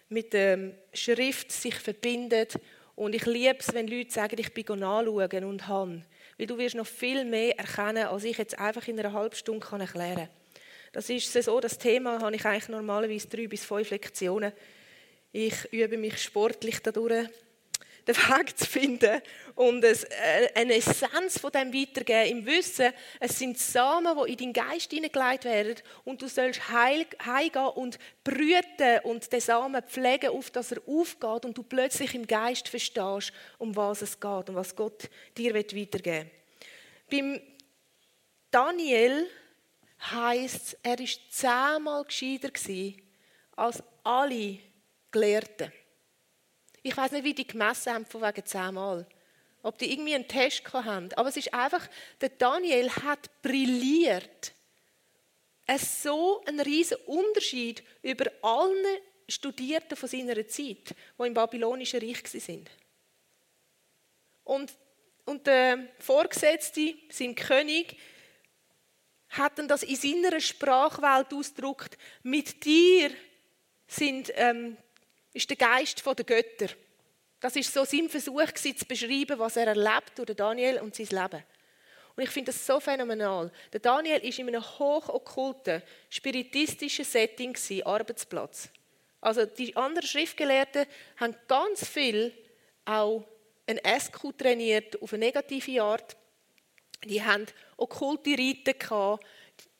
mit 0.10 0.34
der 0.34 0.76
Schrift 0.94 1.52
sich 1.52 1.76
verbinden. 1.76 2.48
Und 2.96 3.14
ich 3.14 3.26
liebe 3.26 3.58
es, 3.60 3.74
wenn 3.74 3.88
Leute 3.88 4.12
sagen, 4.12 4.38
ich 4.40 4.54
bin 4.54 4.80
nachschauen 4.80 5.44
und 5.44 5.68
han. 5.68 6.06
Weil 6.38 6.48
du 6.48 6.58
wirst 6.58 6.76
noch 6.76 6.88
viel 6.88 7.26
mehr 7.26 7.58
erkennen, 7.58 8.08
als 8.08 8.24
ich 8.24 8.38
jetzt 8.38 8.58
einfach 8.58 8.88
in 8.88 9.00
einer 9.00 9.14
halben 9.14 9.36
Stunde 9.36 9.66
kann 9.66 9.82
erklären 9.82 10.16
kann. 10.16 10.30
Das 10.94 11.10
ist 11.10 11.32
so, 11.32 11.60
das 11.60 11.78
Thema 11.78 12.22
habe 12.22 12.36
ich 12.36 12.46
eigentlich 12.46 12.70
normalerweise 12.70 13.28
drei 13.28 13.48
bis 13.48 13.66
fünf 13.66 13.90
Lektionen. 13.90 14.54
Ich 15.34 15.66
übe 15.74 15.98
mich 15.98 16.22
sportlich 16.22 16.80
dadurch 16.82 17.28
den 18.08 18.16
Weg 18.16 18.58
zu 18.58 18.66
finden 18.66 19.22
und 19.56 19.84
äh, 19.84 19.96
eine 20.54 20.76
Essenz 20.76 21.40
von 21.40 21.52
dem 21.52 21.74
weitergeben, 21.74 22.38
im 22.40 22.46
Wissen, 22.46 22.92
es 23.20 23.40
sind 23.40 23.58
Samen, 23.58 24.18
die 24.18 24.32
in 24.32 24.54
deinen 24.54 24.70
Geist 24.70 24.92
hineingelegt 24.92 25.46
werden 25.46 25.76
und 26.04 26.22
du 26.22 26.28
sollst 26.28 26.70
heimgehen 26.70 27.68
und 27.76 27.98
brüten 28.24 29.00
und 29.04 29.32
den 29.32 29.40
Samen 29.40 29.82
pflegen, 29.84 30.30
auf 30.30 30.52
dass 30.52 30.72
er 30.72 30.82
aufgeht 30.88 31.46
und 31.46 31.58
du 31.58 31.64
plötzlich 31.64 32.14
im 32.14 32.28
Geist 32.28 32.68
verstehst, 32.68 33.32
um 33.58 33.76
was 33.76 34.02
es 34.02 34.20
geht 34.20 34.50
und 34.50 34.56
was 34.56 34.76
Gott 34.76 35.10
dir 35.38 35.54
weitergeben 35.54 36.30
will. 36.30 36.32
Beim 37.10 37.42
Daniel 38.52 39.30
heisst 40.12 40.74
es, 40.74 40.78
er 40.84 41.00
war 41.00 41.08
zehnmal 41.30 42.04
gescheiter 42.04 42.52
als 43.56 43.84
alle 44.04 44.60
Gelehrten. 45.12 45.72
Ich 46.86 46.96
weiß 46.96 47.14
nicht, 47.14 47.24
wie 47.24 47.34
die 47.34 47.48
gemessen 47.48 47.94
haben 47.94 48.06
von 48.06 48.22
wegen 48.22 48.46
zehnmal. 48.46 49.08
Ob 49.64 49.76
die 49.80 49.92
irgendwie 49.92 50.14
einen 50.14 50.28
Test 50.28 50.72
haben. 50.72 51.12
Aber 51.16 51.30
es 51.30 51.38
ist 51.38 51.52
einfach, 51.52 51.90
der 52.22 52.30
Daniel 52.30 52.92
hat 52.92 53.42
brilliert. 53.42 54.54
Es 55.66 56.04
so 56.04 56.44
ein 56.46 56.60
riesen 56.60 56.98
Unterschied 57.08 57.84
über 58.04 58.26
allen 58.44 58.86
Studierten 59.28 59.98
von 59.98 60.08
seiner 60.08 60.48
Zeit, 60.48 60.94
die 61.18 61.26
im 61.26 61.34
babylonischen 61.34 62.02
Reich 62.02 62.22
sind. 62.28 62.70
Und, 64.44 64.72
und 65.26 65.48
der 65.48 65.88
Vorgesetzte, 65.98 66.94
sein 67.10 67.34
König, 67.34 67.98
hat 69.30 69.58
dann 69.58 69.68
das 69.68 69.82
in 69.82 69.96
seiner 69.96 70.40
Sprachwelt 70.40 71.34
ausgedrückt. 71.34 71.98
Mit 72.22 72.64
dir 72.64 73.10
sind 73.88 74.32
ähm, 74.36 74.78
ist 75.36 75.50
der 75.50 75.58
Geist 75.58 76.04
der 76.06 76.26
Götter. 76.26 76.74
Das 77.40 77.56
ist 77.56 77.74
so 77.74 77.84
sein 77.84 78.10
Versuch 78.10 78.52
zu 78.54 78.86
beschreiben, 78.86 79.38
was 79.38 79.58
er 79.58 79.68
erlebt 79.68 80.14
durch 80.16 80.36
Daniel 80.36 80.80
und 80.80 80.96
sein 80.96 81.08
Leben. 81.08 81.44
Und 82.16 82.24
ich 82.24 82.30
finde 82.30 82.52
das 82.52 82.66
so 82.66 82.80
phänomenal. 82.80 83.52
Der 83.74 83.82
Daniel 83.82 84.20
ist 84.20 84.40
in 84.40 84.48
einem 84.48 84.64
hochokkulten, 84.64 85.84
spiritistischen 86.10 87.04
Setting 87.04 87.56
Arbeitsplatz. 87.84 88.70
Also 89.20 89.46
die 89.46 89.76
anderen 89.76 90.08
Schriftgelehrten 90.08 90.86
haben 91.18 91.36
ganz 91.48 91.86
viel 91.86 92.34
auch 92.86 93.26
ein 93.68 93.80
SQ 94.00 94.38
trainiert 94.38 95.02
auf 95.02 95.12
eine 95.14 95.26
negative 95.26 95.82
Art. 95.82 96.16
Die 97.04 97.22
haben 97.22 97.46
okkulte 97.76 98.38
Riten 98.38 98.78
gehabt. 98.80 99.26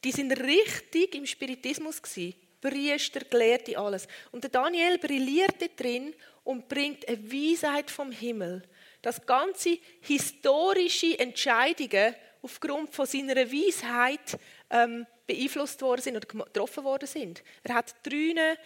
Die 0.04 0.12
sind 0.12 0.32
richtig 0.34 1.16
im 1.16 1.26
Spiritismus 1.26 2.02
gewesen. 2.02 2.36
Priester, 2.66 3.22
Gelehrte, 3.30 3.78
alles. 3.78 4.08
Und 4.32 4.44
der 4.44 4.50
Daniel 4.50 4.98
brilliert 4.98 5.80
drin 5.80 6.16
und 6.44 6.68
bringt 6.68 7.08
eine 7.08 7.32
Weisheit 7.32 7.92
vom 7.92 8.12
Himmel. 8.12 8.64
Das 9.04 9.24
ganze 9.24 9.78
historische 10.02 11.20
Entscheidungen 11.20 12.16
aufgrund 12.42 12.94
von 12.94 13.06
seiner 13.06 13.36
Weisheit 13.36 14.40
ähm, 14.72 15.06
beeinflusst 15.28 15.80
worden 15.84 16.02
sind 16.02 16.18
oder 16.18 16.46
getroffen 16.46 16.84
worden 16.84 17.08
sind. 17.08 17.44
Er 17.64 17.76
hat 17.76 17.94
drei 18.02 18.58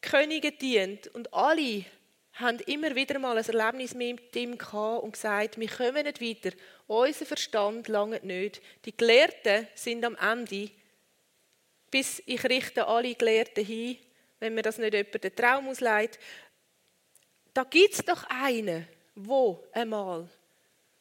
Könige 0.00 0.52
gedient 0.52 1.08
und 1.08 1.34
alle 1.34 1.84
haben 2.34 2.58
immer 2.60 2.94
wieder 2.94 3.18
mal 3.18 3.36
ein 3.36 3.44
Erlebnis 3.44 3.94
mit 3.94 4.34
ihm 4.36 4.56
gehabt 4.56 5.02
und 5.02 5.12
gesagt, 5.12 5.58
wir 5.58 5.68
kommen 5.68 6.04
nicht 6.04 6.20
weiter, 6.20 6.56
unser 6.86 7.26
Verstand 7.26 7.88
lange 7.88 8.20
nicht. 8.22 8.62
Die 8.84 8.96
Gelehrten 8.96 9.66
sind 9.74 10.04
am 10.04 10.16
Ende 10.16 10.70
bis 11.92 12.22
ich 12.24 12.42
richte 12.44 12.88
alle 12.88 13.14
Gelehrten 13.14 13.64
hin, 13.64 13.98
wenn 14.40 14.54
mir 14.54 14.62
das 14.62 14.78
nicht 14.78 14.94
jemand 14.94 15.22
den 15.22 15.36
Traum 15.36 15.68
ausleiht. 15.68 16.18
Da 17.54 17.64
gibt 17.64 17.94
es 17.94 18.04
doch 18.04 18.24
einen, 18.24 18.88
wo 19.14 19.62
einmal, 19.72 20.28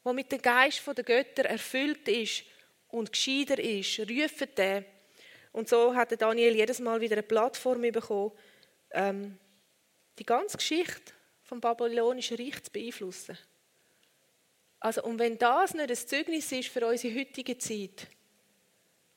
wo 0.03 0.12
mit 0.12 0.31
dem 0.31 0.41
Geist 0.41 0.86
der 0.86 1.03
Götter 1.03 1.45
erfüllt 1.45 2.07
ist 2.10 2.43
und 2.89 3.12
gescheiter 3.12 3.57
ist, 3.57 4.00
rufen 4.01 4.50
den. 4.55 4.86
Und 5.53 5.69
so 5.69 5.95
hat 5.95 6.21
Daniel 6.21 6.55
jedes 6.55 6.79
Mal 6.79 7.00
wieder 7.00 7.15
eine 7.15 7.24
Plattform 7.24 7.81
bekommen, 7.81 8.33
ähm, 8.91 9.39
die 10.19 10.25
ganze 10.25 10.57
Geschichte 10.57 11.13
vom 11.43 11.62
babylonischen 11.62 12.38
Reich 12.38 12.62
zu 12.63 12.71
beeinflussen. 12.71 13.38
Also, 14.81 15.03
und 15.03 15.19
wenn 15.19 15.38
das 15.38 15.74
nicht 15.74 15.89
ein 15.89 15.95
Zeugnis 15.95 16.51
ist 16.51 16.69
für 16.69 16.86
unsere 16.86 17.17
heutige 17.17 17.57
Zeit, 17.57 18.07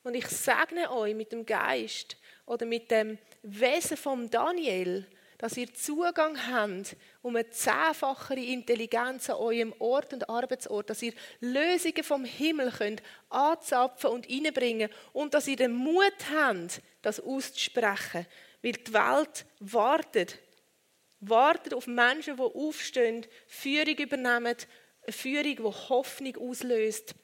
und 0.05 0.13
ich 0.13 0.27
segne 0.27 0.91
euch 0.91 1.15
mit 1.15 1.31
dem 1.31 1.45
Geist 1.45 2.15
oder 2.45 2.65
mit 2.67 2.91
dem 2.91 3.17
Wesen 3.41 3.97
von 3.97 4.29
Daniel, 4.29 5.03
dass 5.39 5.57
ihr 5.57 5.73
Zugang 5.73 6.37
habt 6.47 6.95
um 7.23 7.35
eine 7.35 7.49
zehnfachere 7.49 8.39
Intelligenz 8.39 9.31
an 9.31 9.37
eurem 9.37 9.73
Ort 9.79 10.13
und 10.13 10.29
Arbeitsort, 10.29 10.91
dass 10.91 11.01
ihr 11.01 11.13
Lösungen 11.39 12.03
vom 12.03 12.23
Himmel 12.23 12.71
könnt 12.71 13.01
anzapfen 13.29 14.11
und 14.11 14.29
einbringen 14.29 14.89
und 15.11 15.33
dass 15.33 15.47
ihr 15.47 15.57
den 15.57 15.73
Mut 15.73 16.13
habt, 16.31 16.81
das 17.01 17.19
auszusprechen, 17.19 18.27
weil 18.61 18.73
die 18.73 18.93
Welt 18.93 19.45
wartet, 19.59 20.37
wartet 21.19 21.73
auf 21.73 21.87
Menschen, 21.87 22.37
die 22.37 22.43
aufstehen, 22.43 23.25
Führung 23.47 23.97
übernehmen, 23.97 24.55
eine 24.55 25.13
Führung, 25.13 25.55
die 25.55 25.89
Hoffnung 25.89 26.37
auslöst 26.37 27.15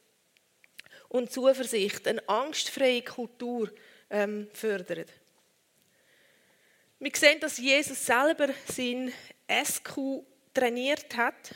und 1.11 1.29
Zuversicht, 1.29 2.07
eine 2.07 2.27
angstfreie 2.29 3.01
Kultur 3.01 3.69
ähm, 4.09 4.47
fördert. 4.53 5.09
Wir 6.99 7.11
sehen, 7.13 7.39
dass 7.41 7.57
Jesus 7.57 8.05
selber 8.05 8.47
sein 8.67 9.11
SQ 9.49 10.23
trainiert 10.53 11.17
hat. 11.17 11.53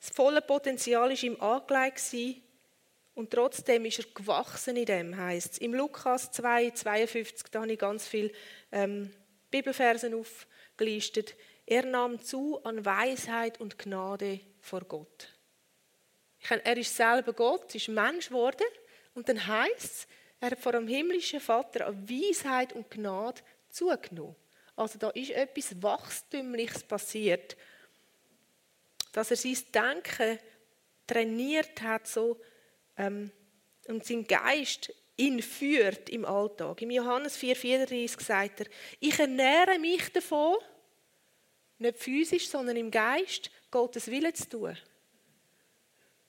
Das 0.00 0.10
volle 0.10 0.40
Potenzial 0.40 1.10
war 1.10 1.22
ihm 1.22 1.38
angelegt 1.38 2.40
und 3.14 3.30
trotzdem 3.30 3.84
ist 3.84 3.98
er 3.98 4.06
gewachsen 4.14 4.76
in 4.76 4.86
dem, 4.86 5.16
heißt 5.16 5.52
es. 5.54 5.58
Im 5.58 5.74
Lukas 5.74 6.32
2, 6.32 6.70
52, 6.70 7.50
da 7.50 7.60
habe 7.60 7.72
ich 7.72 7.78
ganz 7.78 8.06
viele 8.06 8.32
ähm, 8.72 9.12
Bibelversen 9.50 10.14
aufgelistet. 10.14 11.34
Er 11.66 11.84
nahm 11.84 12.22
zu 12.22 12.64
an 12.64 12.86
Weisheit 12.86 13.60
und 13.60 13.78
Gnade 13.78 14.40
vor 14.60 14.80
Gott. 14.80 15.37
Er 16.48 16.76
ist 16.76 16.94
selber 16.94 17.32
Gott, 17.32 17.74
ist 17.74 17.88
Mensch 17.88 18.28
geworden. 18.28 18.66
Und 19.14 19.28
dann 19.28 19.44
heißt 19.44 19.84
es, 19.84 20.06
er 20.40 20.52
hat 20.52 20.58
vor 20.58 20.72
dem 20.72 20.86
himmlischen 20.86 21.40
Vater 21.40 21.86
an 21.86 22.08
Weisheit 22.08 22.72
und 22.72 22.90
Gnade 22.90 23.42
zugenommen. 23.70 24.36
Also 24.76 24.98
da 24.98 25.10
ist 25.10 25.30
etwas 25.30 25.82
Wachstümliches 25.82 26.84
passiert, 26.84 27.56
dass 29.12 29.32
er 29.32 29.36
sein 29.36 29.58
Denken 29.74 30.38
trainiert 31.06 31.82
hat 31.82 32.06
so, 32.06 32.40
ähm, 32.96 33.32
und 33.88 34.04
sein 34.04 34.24
Geist 34.24 34.92
ihn 35.16 35.42
führt 35.42 36.08
im 36.10 36.24
Alltag. 36.24 36.80
Im 36.82 36.90
Johannes 36.90 37.36
4,34 37.36 38.22
sagt 38.22 38.60
er, 38.60 38.66
ich 39.00 39.18
ernähre 39.18 39.78
mich 39.78 40.12
davon, 40.12 40.58
nicht 41.78 41.98
physisch, 41.98 42.48
sondern 42.48 42.76
im 42.76 42.90
Geist, 42.90 43.50
Gottes 43.70 44.08
Wille 44.08 44.32
zu 44.32 44.48
tun. 44.48 44.78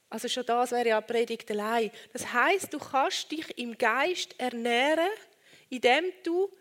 Also 0.09 0.27
schon 0.27 0.45
das 0.45 0.71
wäre 0.71 0.89
ja 0.89 1.01
Predigt 1.01 1.51
allein. 1.51 1.91
Das 2.13 2.33
heißt, 2.33 2.73
du 2.73 2.79
kannst 2.79 3.31
dich 3.31 3.57
im 3.57 3.77
Geist 3.77 4.39
ernähren, 4.39 5.09
indem 5.69 6.11
du 6.23 6.51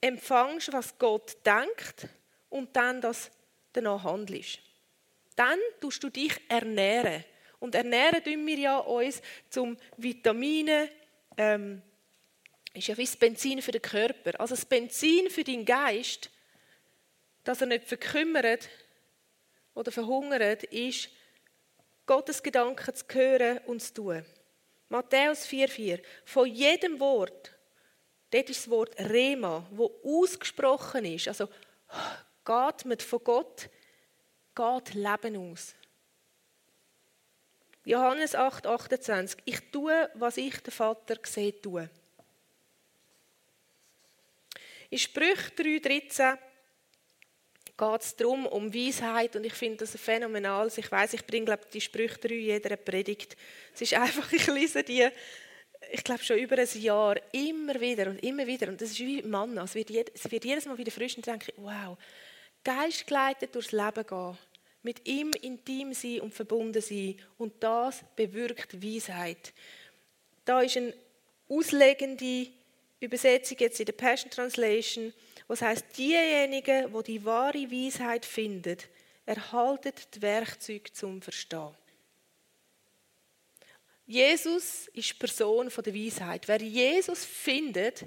empfangst, 0.00 0.72
was 0.72 0.96
Gott 0.98 1.36
denkt 1.44 2.08
und 2.48 2.74
dann 2.74 3.00
das 3.00 3.30
danach 3.72 4.04
handelst. 4.04 4.60
Dann 5.36 5.58
tust 5.80 6.02
du 6.02 6.08
dich 6.08 6.32
ernähren. 6.48 7.24
Und 7.60 7.74
ernähren 7.74 8.22
tun 8.22 8.46
wir 8.46 8.58
ja 8.58 8.78
uns 8.78 9.20
zum 9.50 9.76
Vitamine, 9.96 10.90
ähm, 11.36 11.82
ist 12.72 12.88
ja 12.88 12.96
wie 12.96 13.04
das 13.04 13.16
Benzin 13.16 13.60
für 13.60 13.72
den 13.72 13.82
Körper. 13.82 14.40
Also 14.40 14.54
das 14.54 14.64
Benzin 14.64 15.28
für 15.30 15.44
deinen 15.44 15.64
Geist, 15.64 16.30
dass 17.44 17.60
er 17.60 17.66
nicht 17.66 17.84
verkümmert 17.84 18.68
oder 19.74 19.90
verhungert, 19.90 20.64
ist, 20.64 21.10
Gottes 22.08 22.42
Gedanken 22.42 22.94
zu 22.94 23.04
hören 23.12 23.58
und 23.66 23.82
zu 23.82 23.92
tun. 23.92 24.24
Matthäus 24.88 25.46
4,4. 25.46 26.02
Von 26.24 26.46
jedem 26.46 26.98
Wort, 26.98 27.54
dort 28.30 28.48
ist 28.48 28.60
das 28.62 28.70
Wort 28.70 28.98
Rema, 28.98 29.66
wo 29.70 29.94
ausgesprochen 30.02 31.04
ist, 31.04 31.28
also 31.28 31.50
geatmet 32.46 33.02
von 33.02 33.22
Gott, 33.22 33.68
geht 34.54 34.94
Leben 34.94 35.52
aus. 35.52 35.74
Johannes 37.84 38.34
8, 38.34 38.66
28. 38.66 39.42
Ich 39.44 39.70
tue, 39.70 40.10
was 40.14 40.38
ich 40.38 40.62
der 40.62 40.72
Vater 40.72 41.16
gesehen 41.16 41.60
tue. 41.60 41.90
In 44.88 44.98
Sprüch 44.98 45.54
3, 45.56 45.78
13 45.78 46.38
geht 47.78 48.02
es 48.02 48.16
darum, 48.16 48.46
um 48.46 48.74
Weisheit 48.74 49.36
und 49.36 49.44
ich 49.44 49.54
finde 49.54 49.78
das 49.78 49.96
phänomenal. 49.96 50.68
Ich 50.76 50.90
weiß, 50.90 51.14
ich 51.14 51.24
bringe 51.24 51.46
glaube 51.46 51.62
die 51.72 51.80
Sprüche 51.80 52.18
3 52.18 52.34
jeder 52.34 52.76
Predigt. 52.76 53.36
Es 53.72 53.80
ist 53.80 53.94
einfach, 53.98 54.30
ich 54.32 54.46
lese 54.48 54.82
die, 54.82 55.08
ich 55.92 56.02
glaube 56.02 56.22
schon 56.24 56.38
über 56.38 56.58
ein 56.58 56.80
Jahr, 56.80 57.16
immer 57.32 57.80
wieder 57.80 58.10
und 58.10 58.22
immer 58.22 58.46
wieder 58.46 58.68
und 58.68 58.80
das 58.80 58.90
ist 58.90 58.98
wie 58.98 59.22
Manna. 59.22 59.62
Es 59.62 59.74
wird, 59.76 59.90
es 59.90 60.30
wird 60.30 60.44
jedes 60.44 60.66
Mal 60.66 60.76
wieder 60.76 60.90
frisch 60.90 61.16
und 61.16 61.26
denke, 61.26 61.52
wow, 61.56 61.96
geistgeleitet 62.64 63.54
durchs 63.54 63.72
Leben 63.72 64.04
gehen, 64.04 64.38
mit 64.82 65.06
ihm 65.08 65.30
intim 65.40 65.94
sein 65.94 66.20
und 66.20 66.34
verbunden 66.34 66.82
sein 66.82 67.16
und 67.38 67.62
das 67.62 68.02
bewirkt 68.16 68.82
Weisheit. 68.82 69.52
Da 70.44 70.62
ist 70.62 70.76
eine 70.76 70.94
auslegende 71.48 72.48
Übersetzung 73.00 73.58
jetzt 73.58 73.80
in 73.80 73.86
der 73.86 73.92
Passion 73.92 74.30
Translation 74.30 75.12
was 75.48 75.62
heißt, 75.62 75.96
diejenigen, 75.96 76.92
wo 76.92 77.00
die 77.00 77.24
wahre 77.24 77.70
Weisheit 77.70 78.26
finden, 78.26 78.76
erhalten 79.24 79.92
die 80.14 80.22
Werkzeuge 80.22 80.92
zum 80.92 81.22
Verstehen. 81.22 81.74
Jesus 84.06 84.88
ist 84.88 85.10
die 85.10 85.14
Person 85.14 85.70
der 85.70 85.94
Weisheit. 85.94 86.46
Wer 86.46 86.60
Jesus 86.60 87.24
findet, 87.24 88.04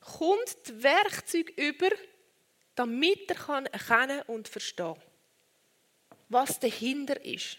kommt 0.00 0.56
die 0.66 0.82
Werkzeuge 0.82 1.52
über, 1.52 1.90
damit 2.74 3.30
er 3.30 3.36
kann 3.36 3.66
erkennen 3.66 4.22
und 4.26 4.48
verstehen 4.48 5.00
was 6.28 6.58
dahinter 6.58 7.22
ist. 7.26 7.58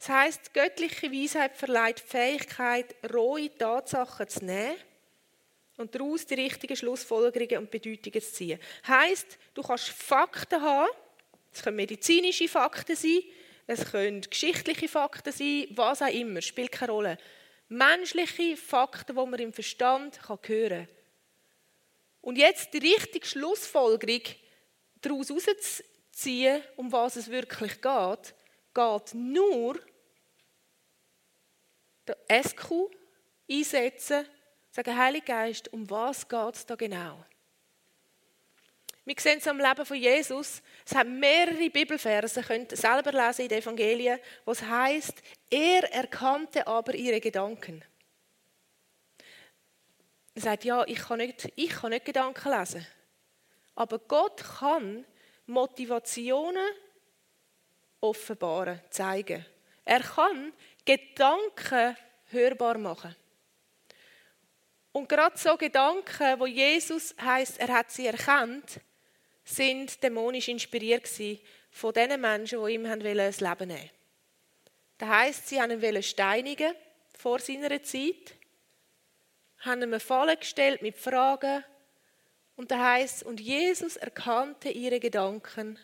Das 0.00 0.08
heißt, 0.08 0.54
göttliche 0.54 1.12
Weisheit 1.12 1.56
verleiht 1.56 2.00
die 2.00 2.10
Fähigkeit, 2.10 2.96
rohe 3.14 3.56
Tatsachen 3.56 4.28
zu 4.28 4.44
nehmen 4.44 4.74
und 5.76 5.94
daraus 5.94 6.26
die 6.26 6.34
richtigen 6.34 6.76
Schlussfolgerungen 6.76 7.58
und 7.58 7.70
Bedeutungen 7.70 8.20
zu 8.20 8.32
ziehen. 8.32 8.58
Heißt, 8.86 9.38
du 9.54 9.62
kannst 9.62 9.88
Fakten 9.88 10.60
haben, 10.60 10.90
es 11.52 11.62
können 11.62 11.76
medizinische 11.76 12.48
Fakten 12.48 12.96
sein, 12.96 13.22
es 13.66 13.90
können 13.90 14.20
geschichtliche 14.20 14.88
Fakten 14.88 15.32
sein, 15.32 15.66
was 15.70 16.02
auch 16.02 16.12
immer, 16.12 16.42
spielt 16.42 16.72
keine 16.72 16.92
Rolle. 16.92 17.18
Menschliche 17.68 18.56
Fakten, 18.56 19.16
die 19.16 19.26
man 19.26 19.40
im 19.40 19.52
Verstand 19.52 20.20
kann 20.20 20.38
hören 20.46 20.86
kann. 20.86 20.88
Und 22.20 22.38
jetzt 22.38 22.72
die 22.72 22.78
richtige 22.78 23.26
Schlussfolgerung 23.26 24.22
daraus 25.00 25.28
herauszuziehen, 25.28 26.62
um 26.76 26.92
was 26.92 27.16
es 27.16 27.30
wirklich 27.30 27.80
geht, 27.80 28.34
geht 28.74 29.14
nur 29.14 29.78
der 32.06 32.16
SQ 32.44 32.70
einsetzen 33.50 34.26
Sagen, 34.74 34.96
Heiliger 34.96 35.26
Geist, 35.26 35.70
um 35.70 35.88
was 35.90 36.26
geht 36.26 36.54
es 36.54 36.64
da 36.64 36.74
genau? 36.74 37.22
Wir 39.04 39.14
sehen 39.18 39.36
es 39.38 39.46
am 39.46 39.58
Leben 39.58 39.84
von 39.84 39.96
Jesus. 39.98 40.62
Es 40.86 40.94
hat 40.94 41.06
mehrere 41.06 41.68
Bibelverse, 41.68 42.40
ihr 42.40 42.76
selber 42.76 43.12
lesen 43.12 43.42
in 43.42 43.48
den 43.48 43.58
Evangelien, 43.58 44.18
was 44.46 44.62
heißt, 44.62 45.22
er 45.50 45.92
erkannte 45.92 46.66
aber 46.66 46.94
ihre 46.94 47.20
Gedanken. 47.20 47.84
Er 50.34 50.40
sagt, 50.40 50.64
ja, 50.64 50.84
ich 50.86 51.00
kann 51.00 51.18
nicht, 51.18 51.52
ich 51.54 51.68
kann 51.68 51.90
nicht 51.90 52.06
Gedanken 52.06 52.58
lesen. 52.58 52.86
Aber 53.74 53.98
Gott 53.98 54.42
kann 54.58 55.04
Motivationen 55.44 56.72
offenbaren, 58.00 58.80
zeigen. 58.88 59.44
Er 59.84 60.00
kann 60.00 60.54
Gedanken 60.86 61.94
hörbar 62.30 62.78
machen. 62.78 63.14
Und 64.92 65.08
gerade 65.08 65.38
so 65.38 65.56
Gedanken, 65.56 66.38
wo 66.38 66.46
Jesus 66.46 67.14
heißt, 67.20 67.58
er 67.58 67.68
hat 67.68 67.90
sie 67.90 68.06
erkannt, 68.06 68.80
sind 69.44 70.02
dämonisch 70.02 70.48
inspiriert 70.48 71.08
von 71.70 71.94
den 71.94 72.20
Menschen, 72.20 72.64
die 72.64 72.74
ihm 72.74 72.84
das 72.84 73.40
Leben 73.40 73.68
nehmen 73.68 73.90
Das 74.98 75.08
heißt, 75.08 75.48
sie 75.48 75.60
haben 75.60 75.82
ihn 75.82 76.02
steinigen 76.02 76.74
vor 77.18 77.38
seiner 77.38 77.82
Zeit, 77.82 78.34
haben 79.60 79.82
ihm 79.82 79.98
Fallen 79.98 80.38
gestellt 80.38 80.82
mit 80.82 80.98
Fragen. 80.98 81.64
Und 82.56 82.70
da 82.70 82.92
heißt 82.92 83.22
und 83.22 83.40
Jesus 83.40 83.96
erkannte 83.96 84.68
ihre 84.68 85.00
Gedanken. 85.00 85.78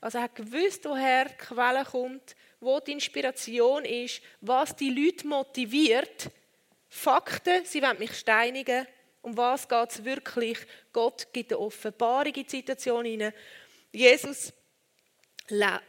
Also 0.00 0.18
er 0.18 0.24
hat 0.24 0.34
gewusst, 0.34 0.84
woher 0.84 1.26
die 1.26 1.36
Quelle 1.36 1.84
kommt, 1.84 2.34
wo 2.60 2.80
die 2.80 2.92
Inspiration 2.92 3.84
ist, 3.84 4.22
was 4.40 4.74
die 4.74 4.90
Leute 4.90 5.26
motiviert, 5.26 6.30
Fakten, 6.96 7.64
sie 7.64 7.82
wollen 7.82 7.98
mich 7.98 8.16
steinigen. 8.16 8.86
Um 9.20 9.36
was 9.36 9.68
geht 9.68 9.90
es 9.90 10.04
wirklich? 10.04 10.58
Gott 10.92 11.26
gibt 11.32 11.52
eine 11.52 11.58
Offenbarung 11.58 12.32
in 12.32 12.44
die 12.44 12.48
Situation 12.48 13.04
hinein. 13.04 13.32
Jesus 13.90 14.52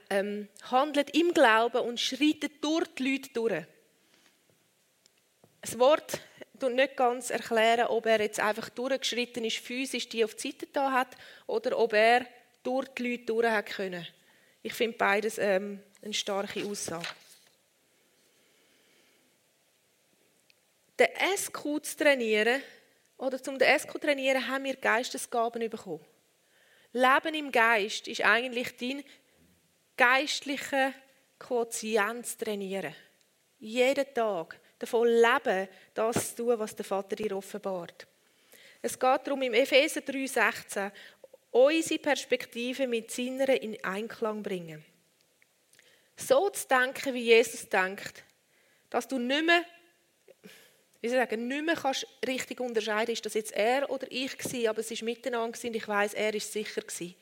ähm, 0.10 0.50
handelt 0.64 1.16
im 1.16 1.32
Glauben 1.32 1.82
und 1.82 2.00
schreitet 2.00 2.64
durch 2.64 2.88
die 2.96 3.12
Leute 3.12 3.30
durch. 3.34 3.66
Das 5.62 5.78
Wort 5.78 6.20
tut 6.60 6.74
nicht 6.74 6.98
ganz 6.98 7.30
erklären, 7.30 7.88
ob 7.88 8.08
er 8.08 8.22
jetzt 8.22 8.40
einfach 8.40 8.70
durchgeschritten 8.70 9.46
ist, 9.46 9.58
physisch 9.58 10.10
die 10.10 10.26
auf 10.26 10.34
die 10.34 10.52
Seite 10.52 10.68
da 10.74 10.92
hat, 10.92 11.16
oder 11.46 11.78
ob 11.78 11.94
er 11.94 12.26
durch 12.64 12.88
die 12.90 13.12
Leute 13.12 13.26
durch 13.26 13.48
hat 13.48 13.68
können. 13.68 14.08
Ich 14.64 14.74
finde 14.74 14.98
beides 14.98 15.38
ähm, 15.38 15.84
eine 16.02 16.14
starke 16.14 16.66
Aussage. 16.66 17.06
Den 21.00 21.08
SQ 21.38 21.84
zu 21.84 21.98
trainieren, 21.98 22.62
oder 23.18 23.42
zum 23.42 23.58
den 23.58 23.80
SQ 23.80 23.94
zu 23.94 24.00
trainieren, 24.00 24.48
haben 24.48 24.64
wir 24.66 24.76
Geistesgaben 24.76 25.70
bekommen. 25.70 26.06
Leben 26.92 27.36
im 27.36 27.52
Geist 27.52 28.08
ist 28.08 28.22
eigentlich 28.22 28.76
dein 28.78 29.04
geistlicher 29.98 30.94
Quotient 31.40 32.26
zu 32.26 32.38
trainieren. 32.38 32.96
Jeden 33.60 34.14
Tag 34.14 34.60
davon 34.80 35.08
leben, 35.08 35.68
das 35.94 36.36
zu 36.36 36.44
tun, 36.44 36.60
was 36.60 36.76
der 36.76 36.86
Vater 36.86 37.16
dir 37.16 37.36
offenbart. 37.36 38.08
Es 38.82 39.00
geht 39.00 39.28
darum, 39.28 39.42
im 39.42 39.54
Epheser 39.54 40.02
3,16 40.02 40.92
unsere 41.52 42.00
Perspektive 42.00 42.88
mit 42.88 43.12
seiner 43.12 43.50
in 43.62 43.82
Einklang 43.84 44.44
bringen. 44.44 44.84
So 46.18 46.50
zu 46.50 46.68
denken, 46.68 47.14
wie 47.14 47.24
Jesus 47.24 47.68
denkt, 47.68 48.24
dass 48.90 49.08
du 49.08 49.18
nicht 49.18 49.46
mehr 49.46 49.66
wie 51.06 51.10
sie 51.10 51.18
sagen, 51.18 51.48
nicht 51.48 51.64
mehr 51.64 51.76
kannst 51.76 52.08
richtig 52.26 52.60
unterscheiden, 52.60 53.14
ist 53.14 53.24
das 53.24 53.36
jetzt 53.36 53.52
er 53.52 53.88
oder 53.92 54.08
ich 54.10 54.36
gewesen, 54.36 54.68
aber 54.68 54.80
es 54.80 54.90
ist 54.90 55.04
miteinander 55.04 55.56
und 55.64 55.76
ich 55.76 55.88
weiß, 55.88 56.16
er 56.16 56.34
ist 56.34 56.52
sicher 56.52 56.82
gewesen. 56.82 57.14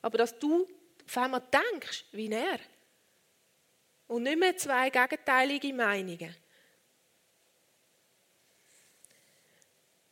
Aber 0.00 0.18
dass 0.18 0.38
du 0.38 0.68
auf 1.04 1.16
einmal 1.18 1.42
denkst, 1.52 2.04
wie 2.12 2.30
er. 2.30 2.60
Und 4.06 4.22
nicht 4.22 4.38
mehr 4.38 4.56
zwei 4.56 4.88
gegenteilige 4.88 5.74
Meinungen. 5.74 6.32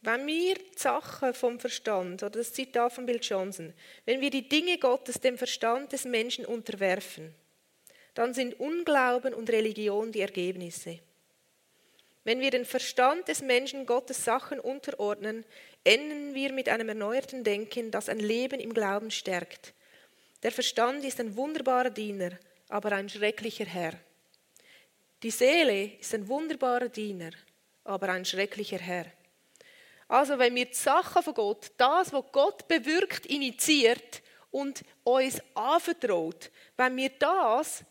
Wenn 0.00 0.26
wir 0.26 0.56
die 0.56 0.64
Sachen 0.76 1.32
vom 1.32 1.60
Verstand, 1.60 2.24
oder 2.24 2.38
das 2.38 2.52
Zitat 2.52 2.92
von 2.92 3.06
Bill 3.06 3.20
Johnson, 3.22 3.72
wenn 4.04 4.20
wir 4.20 4.30
die 4.30 4.48
Dinge 4.48 4.78
Gottes 4.78 5.20
dem 5.20 5.38
Verstand 5.38 5.92
des 5.92 6.04
Menschen 6.04 6.44
unterwerfen, 6.44 7.32
dann 8.14 8.34
sind 8.34 8.58
Unglauben 8.58 9.32
und 9.32 9.48
Religion 9.48 10.10
die 10.10 10.22
Ergebnisse. 10.22 10.98
Wenn 12.26 12.40
wir 12.40 12.50
den 12.50 12.64
Verstand 12.64 13.28
des 13.28 13.40
Menschen 13.40 13.86
Gottes 13.86 14.24
Sachen 14.24 14.58
unterordnen, 14.58 15.44
enden 15.84 16.34
wir 16.34 16.52
mit 16.52 16.68
einem 16.68 16.88
erneuerten 16.88 17.44
Denken, 17.44 17.92
das 17.92 18.08
ein 18.08 18.18
Leben 18.18 18.58
im 18.58 18.74
Glauben 18.74 19.12
stärkt. 19.12 19.74
Der 20.42 20.50
Verstand 20.50 21.04
ist 21.04 21.20
ein 21.20 21.36
wunderbarer 21.36 21.90
Diener, 21.90 22.32
aber 22.68 22.90
ein 22.90 23.08
schrecklicher 23.08 23.66
Herr. 23.66 23.92
Die 25.22 25.30
Seele 25.30 25.92
ist 26.00 26.14
ein 26.14 26.26
wunderbarer 26.26 26.88
Diener, 26.88 27.30
aber 27.84 28.08
ein 28.08 28.24
schrecklicher 28.24 28.78
Herr. 28.78 29.06
Also 30.08 30.36
wenn 30.36 30.56
wir 30.56 30.66
die 30.66 30.74
Sachen 30.74 31.22
von 31.22 31.32
Gott, 31.34 31.70
das, 31.76 32.12
was 32.12 32.24
Gott 32.32 32.66
bewirkt, 32.66 33.26
initiiert 33.26 34.20
und 34.50 34.82
uns 35.04 35.40
anvertraut, 35.54 36.50
wenn 36.76 36.96
wir 36.96 37.10
das 37.10 37.84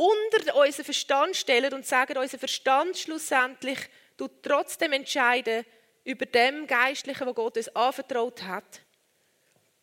unter 0.00 0.56
unseren 0.56 0.84
Verstand 0.86 1.36
stellen 1.36 1.74
und 1.74 1.84
sagen, 1.84 2.16
unser 2.16 2.38
Verstand 2.38 2.96
schlussendlich 2.96 3.78
tut 4.16 4.42
trotzdem 4.42 4.94
entscheiden 4.94 5.66
über 6.04 6.24
dem 6.24 6.66
Geistlichen, 6.66 7.26
was 7.26 7.34
Gott 7.34 7.58
uns 7.58 7.68
anvertraut 7.76 8.42
hat, 8.44 8.80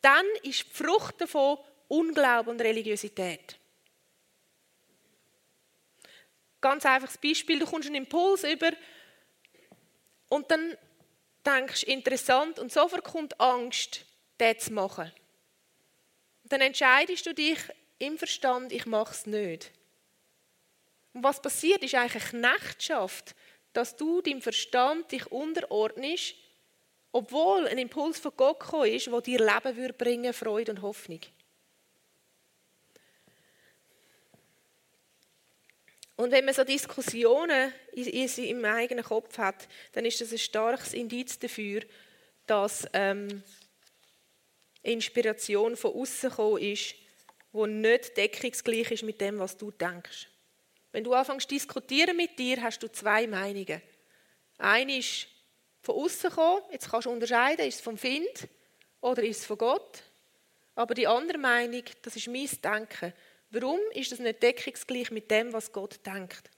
dann 0.02 0.26
ist 0.42 0.66
die 0.66 0.74
Frucht 0.74 1.22
davon 1.22 1.60
Unglauben 1.88 2.50
und 2.54 2.62
Religiosität. 2.62 3.58
Ganz 6.62 6.84
einfaches 6.88 7.20
Beispiel, 7.20 7.60
du 7.60 7.68
kommst 7.68 7.88
einen 7.88 8.04
Impuls 8.04 8.44
über 8.44 8.72
und 10.30 10.50
dann 10.50 10.76
denkst 11.46 11.84
interessant, 11.84 12.58
und 12.58 12.72
sofort 12.72 13.04
kommt 13.04 13.40
Angst, 13.40 14.04
das 14.40 14.66
zu 14.66 14.74
machen. 14.74 15.12
Und 16.42 16.52
dann 16.52 16.62
entscheidest 16.62 17.28
du 17.28 17.36
dich 17.36 17.60
im 18.00 18.18
Verstand, 18.18 18.72
ich 18.72 18.88
mache 18.88 19.14
es 19.14 19.28
nicht. 19.28 19.72
Und 21.18 21.24
was 21.24 21.42
passiert, 21.42 21.82
ist 21.82 21.96
eigentlich 21.96 22.32
eine 22.32 22.44
Knechtschaft, 22.44 23.34
dass 23.74 23.96
du 23.96 24.22
deinem 24.22 24.40
Verstand 24.40 25.12
dich 25.12 25.26
unterordnest, 25.32 26.36
obwohl 27.12 27.68
ein 27.68 27.80
Impuls 27.80 28.20
von 28.20 28.34
Gott 28.38 28.60
gekommen 28.60 28.94
ist, 28.94 29.08
der 29.08 29.22
dir 29.22 29.40
Leben 29.40 29.78
würde 29.78 29.94
bringen, 29.94 30.32
Freude 30.32 30.74
und 30.74 30.84
Hoffnung. 30.84 31.22
Und 36.18 36.30
wenn 36.30 36.46
man 36.46 36.54
so 36.54 36.64
Diskussionen 36.64 37.74
im 37.96 38.66
eigenen 38.66 39.04
Kopf 39.04 39.40
hat, 39.40 39.68
dann 39.94 40.06
ist 40.06 40.22
das 40.22 40.32
ein 40.32 40.38
starkes 40.38 40.94
Indiz 40.94 41.40
dafür, 41.40 41.82
dass 42.46 42.88
ähm, 42.94 43.42
Inspiration 44.84 45.76
von 45.78 45.96
außen 45.96 46.30
gekommen 46.30 46.62
ist, 46.62 46.94
wo 47.52 47.66
nicht 47.66 48.16
deckungsgleich 48.16 48.92
ist 48.92 49.02
mit 49.02 49.20
dem, 49.20 49.40
was 49.40 49.58
du 49.58 49.72
denkst. 49.72 50.28
Wenn 50.98 51.04
du 51.04 51.14
anfängst 51.14 51.48
zu 51.48 51.54
diskutieren 51.54 52.18
mit 52.18 52.40
dir, 52.40 52.60
hast 52.60 52.82
du 52.82 52.92
zwei 52.92 53.28
Meinungen. 53.28 53.84
Eine 54.58 54.98
ist 54.98 55.28
von 55.84 55.94
außen 55.94 56.32
gekommen, 56.32 56.64
jetzt 56.72 56.90
kannst 56.90 57.06
du 57.06 57.12
unterscheiden, 57.12 57.68
ist 57.68 57.76
es 57.76 57.82
vom 57.82 58.00
Find 58.00 58.48
oder 59.00 59.22
ist 59.22 59.42
es 59.42 59.46
von 59.46 59.60
Gott. 59.60 60.02
Aber 60.74 60.96
die 60.96 61.06
andere 61.06 61.38
Meinung, 61.38 61.84
das 62.02 62.16
ist 62.16 62.28
mein 62.28 62.50
Denken. 62.64 63.14
Warum 63.52 63.80
ist 63.94 64.12
das 64.12 64.18
nicht 64.18 64.42
deckungsgleich 64.42 65.12
mit 65.12 65.30
dem, 65.30 65.54
was 65.54 65.72
Gott 65.72 66.00
denkt? 66.04 66.50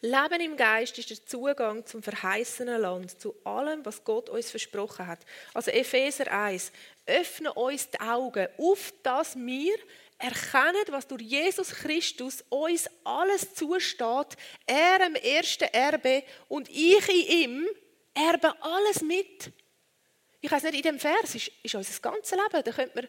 Leben 0.00 0.40
im 0.40 0.56
Geist 0.56 0.98
ist 0.98 1.10
der 1.10 1.24
Zugang 1.24 1.86
zum 1.86 2.02
verheißenen 2.02 2.80
Land, 2.80 3.20
zu 3.20 3.34
allem, 3.44 3.86
was 3.86 4.02
Gott 4.02 4.28
uns 4.28 4.50
versprochen 4.50 5.06
hat. 5.06 5.20
Also 5.54 5.70
Epheser 5.70 6.32
1, 6.32 6.72
öffne 7.06 7.52
uns 7.52 7.90
die 7.90 8.00
Augen, 8.00 8.48
auf 8.58 8.92
dass 9.04 9.36
wir 9.36 9.76
erkennen, 10.18 10.84
was 10.88 11.06
durch 11.06 11.22
Jesus 11.22 11.70
Christus 11.70 12.44
uns 12.48 12.88
alles 13.04 13.54
zusteht, 13.54 14.36
er 14.66 15.06
im 15.06 15.14
ersten 15.14 15.68
Erbe 15.72 16.24
und 16.48 16.68
ich 16.68 17.08
in 17.08 17.38
ihm 17.38 17.68
erbe 18.14 18.54
alles 18.62 19.00
mit. 19.00 19.52
Ich 20.40 20.50
weiß 20.50 20.64
nicht, 20.64 20.74
in 20.74 20.82
dem 20.82 20.98
Vers 20.98 21.34
ist, 21.34 21.50
ist 21.62 21.74
unser 21.74 22.00
ganzes 22.00 22.32
Leben. 22.32 22.64
Da 22.64 22.72
könnte 22.72 22.92
man, 22.94 23.08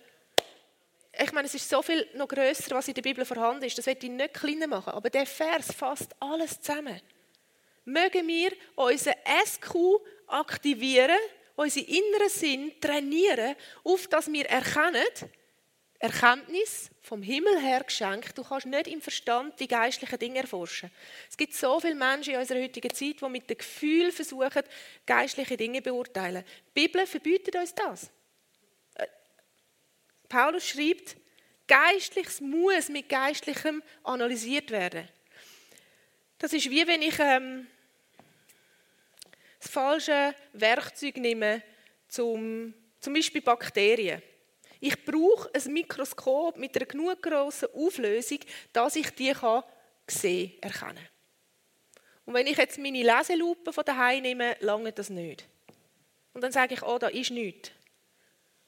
ich 1.22 1.32
meine, 1.32 1.48
es 1.48 1.56
ist 1.56 1.70
so 1.70 1.82
viel 1.82 2.08
noch 2.16 2.28
größer, 2.28 2.76
was 2.76 2.88
in 2.88 2.94
der 2.94 3.02
Bibel 3.02 3.26
vorhanden 3.26 3.64
ist. 3.64 3.78
Das 3.78 3.86
werde 3.86 4.06
ich 4.06 4.12
nicht 4.12 4.34
kleiner 4.34 4.68
machen. 4.68 4.94
Aber 4.94 5.10
der 5.10 5.26
Vers 5.26 5.74
fasst 5.74 6.16
alles 6.20 6.62
zusammen. 6.62 7.02
Mögen 7.86 8.28
wir 8.28 8.52
unseren 8.76 9.16
SQ 9.46 9.76
aktivieren, 10.28 11.18
unseren 11.56 11.86
inneren 11.86 12.30
Sinn 12.30 12.72
trainieren, 12.80 13.56
auf 13.84 14.08
dass 14.08 14.32
wir 14.32 14.46
erkennen, 14.46 15.06
Erkenntnis 16.02 16.90
vom 17.02 17.22
Himmel 17.22 17.60
her 17.60 17.84
geschenkt. 17.84 18.38
Du 18.38 18.44
kannst 18.44 18.66
nicht 18.66 18.88
im 18.88 19.02
Verstand 19.02 19.60
die 19.60 19.68
geistlichen 19.68 20.18
Dinge 20.18 20.40
erforschen. 20.40 20.90
Es 21.30 21.36
gibt 21.36 21.54
so 21.54 21.80
viele 21.82 21.96
Menschen 21.96 22.34
in 22.34 22.40
unserer 22.40 22.62
heutigen 22.62 22.94
Zeit, 22.94 23.22
die 23.22 23.30
mit 23.30 23.50
dem 23.50 23.58
Gefühl 23.58 24.12
versuchen, 24.14 24.64
geistliche 25.06 25.58
Dinge 25.58 25.84
zu 25.84 25.90
beurteilen. 25.90 26.46
Die 26.68 26.88
Bibel 26.88 27.06
verbietet 27.06 27.56
uns 27.58 27.76
das. 27.76 28.10
Äh, 28.96 29.08
Paulus 30.30 30.66
schreibt, 30.66 31.18
Geistliches 31.70 32.42
muss 32.42 32.90
mit 32.90 33.08
Geistlichem 33.08 33.84
analysiert 34.04 34.72
werden. 34.72 35.08
Das 36.40 36.52
ist 36.52 36.68
wie 36.70 36.88
wenn 36.88 37.04
ich 37.04 37.20
ähm, 37.20 37.68
das 39.60 39.70
falsche 39.70 40.34
Werkzeug 40.54 41.18
nehme, 41.18 41.62
zum, 42.08 42.74
zum 43.00 43.14
Beispiel 43.14 43.42
Bakterien. 43.42 44.24
Ich 44.80 45.04
brauche 45.04 45.50
ein 45.54 45.74
Mikroskop 45.74 46.58
mit 46.58 46.76
einer 46.76 46.86
genug 46.86 47.22
grossen 47.22 47.68
Auflösung, 47.74 48.40
dass 48.72 48.96
ich 48.96 49.10
die 49.12 49.34
kann 49.34 49.64
sehen, 50.08 50.54
erkennen 50.62 51.06
Und 52.26 52.34
wenn 52.34 52.48
ich 52.48 52.58
jetzt 52.58 52.80
meine 52.80 53.04
Leselupe 53.04 53.74
von 53.74 53.84
daheim 53.84 54.22
nehme, 54.22 54.56
lange 54.62 54.94
das 54.94 55.10
nicht. 55.10 55.46
Und 56.34 56.42
dann 56.42 56.52
sage 56.52 56.74
ich, 56.76 56.84
oh, 56.84 56.98
da 56.98 57.08
ist 57.08 57.32
nichts. 57.32 57.72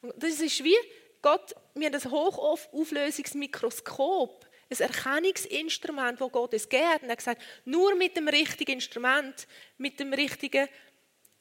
Und 0.02 0.13
das 0.17 0.39
ist 0.39 0.63
wie 0.63 0.78
Gott, 1.21 1.54
wir 1.76 1.88
haben 1.88 1.95
ein 1.95 2.12
Hochauflösungsmikroskop, 2.12 4.47
ein 4.69 4.80
Erkennungsinstrument, 4.80 6.19
das 6.19 6.32
Gott 6.32 6.52
gegeben 6.52 6.89
hat. 6.89 7.04
Und 7.04 7.10
er 7.10 7.12
hat 7.12 7.19
gesagt, 7.19 7.43
nur 7.65 7.93
mit 7.95 8.17
dem 8.17 8.28
richtigen 8.28 8.71
Instrument, 8.74 9.47
mit 9.78 10.00
dem 10.00 10.13
richtigen 10.13 10.67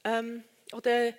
ähm, 0.04 0.44
oder 0.72 1.14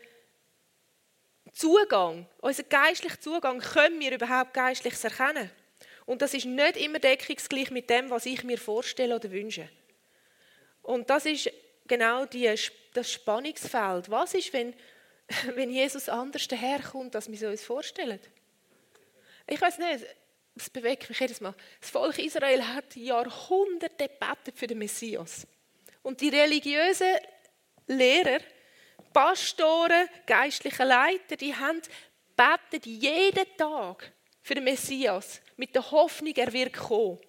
Zugang, 1.51 2.27
unser 2.39 2.63
geistlicher 2.63 3.19
Zugang, 3.19 3.59
können 3.59 3.99
wir 3.99 4.13
überhaupt 4.13 4.53
geistliches 4.53 5.03
erkennen. 5.03 5.51
Und 6.05 6.21
das 6.21 6.33
ist 6.33 6.45
nicht 6.45 6.77
immer 6.77 6.99
deckungsgleich 6.99 7.71
mit 7.71 7.89
dem, 7.89 8.09
was 8.09 8.25
ich 8.25 8.43
mir 8.43 8.57
vorstelle 8.57 9.15
oder 9.15 9.31
wünsche. 9.31 9.69
Und 10.81 11.09
das 11.09 11.25
ist 11.25 11.51
genau 11.87 12.25
die, 12.25 12.53
das 12.93 13.11
Spannungsfeld. 13.11 14.09
Was 14.09 14.33
ist, 14.33 14.51
wenn, 14.53 14.73
wenn 15.55 15.69
Jesus 15.69 16.09
anders 16.09 16.47
daherkommt, 16.47 17.15
als 17.15 17.31
wir 17.31 17.49
uns 17.49 17.63
vorstellen? 17.63 18.19
Ich 19.47 19.61
weiß 19.61 19.77
nicht, 19.79 20.05
das 20.55 20.69
bewegt 20.69 21.09
mich 21.09 21.19
jedes 21.19 21.41
Mal. 21.41 21.53
Das 21.79 21.89
Volk 21.89 22.19
Israel 22.19 22.63
hat 22.63 22.95
Jahrhunderte 22.95 24.09
gebetet 24.09 24.57
für 24.57 24.67
den 24.67 24.79
Messias. 24.79 25.47
Und 26.01 26.21
die 26.21 26.29
religiösen 26.29 27.15
Lehrer 27.87 28.39
Pastoren, 29.13 30.07
geistliche 30.25 30.83
Leiter, 30.83 31.35
die 31.35 31.55
haben 31.55 31.81
betet 32.35 32.85
jeden 32.85 33.45
Tag 33.57 34.11
für 34.41 34.55
den 34.55 34.63
Messias 34.63 35.41
mit 35.57 35.75
der 35.75 35.91
Hoffnung, 35.91 36.33
er 36.35 36.51
wird 36.51 36.73
kommen. 36.73 37.19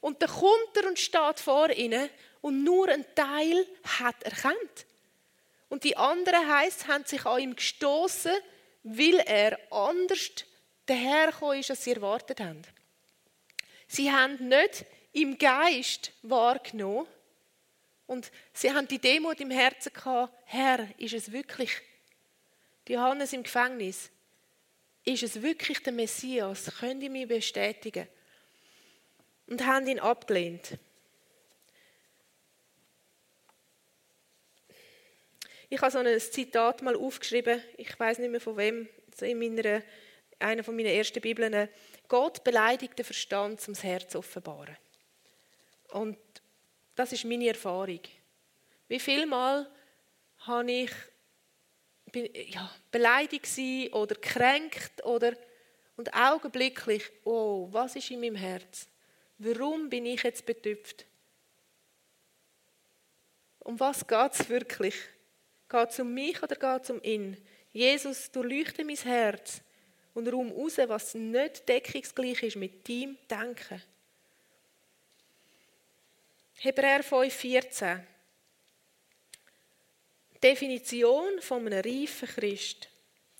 Und 0.00 0.22
dann 0.22 0.30
kommt 0.30 0.76
er 0.76 0.88
und 0.88 0.98
steht 0.98 1.38
vor 1.38 1.70
ihnen 1.70 2.08
und 2.40 2.64
nur 2.64 2.88
ein 2.88 3.04
Teil 3.14 3.66
hat 3.98 4.22
erkannt. 4.22 4.86
Und 5.68 5.84
die 5.84 5.96
anderen 5.96 6.48
heißt, 6.48 6.88
haben 6.88 7.04
sich 7.04 7.24
an 7.24 7.40
ihm 7.40 7.56
gestoßen, 7.56 8.32
weil 8.82 9.20
er 9.20 9.58
anders 9.70 10.30
dahergekommen 10.86 11.60
ist, 11.60 11.70
als 11.70 11.84
sie 11.84 11.92
erwartet 11.92 12.40
haben. 12.40 12.62
Sie 13.86 14.10
haben 14.10 14.48
nicht 14.48 14.84
im 15.12 15.38
Geist 15.38 16.12
wahrgenommen, 16.22 17.06
und 18.12 18.30
sie 18.52 18.70
haben 18.70 18.86
die 18.86 18.98
Demut 18.98 19.40
im 19.40 19.50
Herzen 19.50 19.90
gehabt, 19.90 20.34
Herr, 20.44 20.86
ist 20.98 21.14
es 21.14 21.32
wirklich, 21.32 21.70
die 22.86 22.92
Johannes 22.92 23.32
im 23.32 23.42
Gefängnis, 23.42 24.10
ist 25.02 25.22
es 25.22 25.40
wirklich 25.40 25.82
der 25.82 25.94
Messias? 25.94 26.70
Könnt 26.78 27.02
ihr 27.02 27.08
mich 27.08 27.26
bestätigen? 27.26 28.06
Und 29.46 29.64
haben 29.64 29.86
ihn 29.86 29.98
abgelehnt. 29.98 30.78
Ich 35.70 35.80
habe 35.80 35.90
so 35.90 35.98
ein 35.98 36.20
Zitat 36.20 36.82
mal 36.82 36.94
aufgeschrieben, 36.94 37.62
ich 37.78 37.98
weiß 37.98 38.18
nicht 38.18 38.30
mehr 38.30 38.42
von 38.42 38.58
wem, 38.58 38.90
in 39.22 39.38
meiner, 39.38 39.82
einer 40.38 40.62
von 40.62 40.76
meinen 40.76 40.94
ersten 40.94 41.22
Bibeln. 41.22 41.66
Gott 42.08 42.44
beleidigt 42.44 42.98
den 42.98 43.06
Verstand, 43.06 43.66
um 43.66 43.72
das 43.72 43.82
Herz 43.82 44.14
offenbaren. 44.14 44.76
Und 45.88 46.18
das 46.94 47.12
ist 47.12 47.24
meine 47.24 47.48
Erfahrung. 47.48 48.00
Wie 48.88 49.00
viel 49.00 49.26
Mal 49.26 49.70
habe 50.38 50.72
ich 50.72 50.90
bin, 52.10 52.28
ja, 52.48 52.70
beleidigt 52.90 53.48
oder 53.92 54.14
kränkt 54.16 55.04
oder 55.04 55.34
und 55.96 56.12
augenblicklich, 56.14 57.04
oh, 57.24 57.68
was 57.70 57.96
ist 57.96 58.10
in 58.10 58.20
meinem 58.20 58.36
Herz? 58.36 58.88
Warum 59.38 59.88
bin 59.88 60.06
ich 60.06 60.22
jetzt 60.22 60.44
betüpft? 60.44 61.06
Um 63.60 63.78
was 63.78 64.06
geht 64.06 64.32
es 64.34 64.48
wirklich? 64.48 64.94
Geht 65.68 65.90
es 65.90 66.00
um 66.00 66.12
mich 66.12 66.42
oder 66.42 66.56
geht 66.56 66.84
es 66.84 66.90
um 66.90 67.02
ihn? 67.02 67.36
Jesus, 67.72 68.30
du 68.30 68.42
leuchte 68.42 68.84
mein 68.84 68.96
Herz 68.96 69.60
und 70.14 70.28
rum 70.28 70.50
raus, 70.50 70.78
was 70.86 71.14
nicht 71.14 71.68
deckungsgleich 71.68 72.42
ist 72.42 72.56
mit 72.56 72.88
deinem 72.88 73.16
Denken. 73.30 73.82
Hebräer 76.64 77.02
5,14 77.02 77.98
Definition 80.40 81.40
von 81.40 81.66
einem 81.66 81.82
reifen 81.82 82.28
Christ 82.28 82.88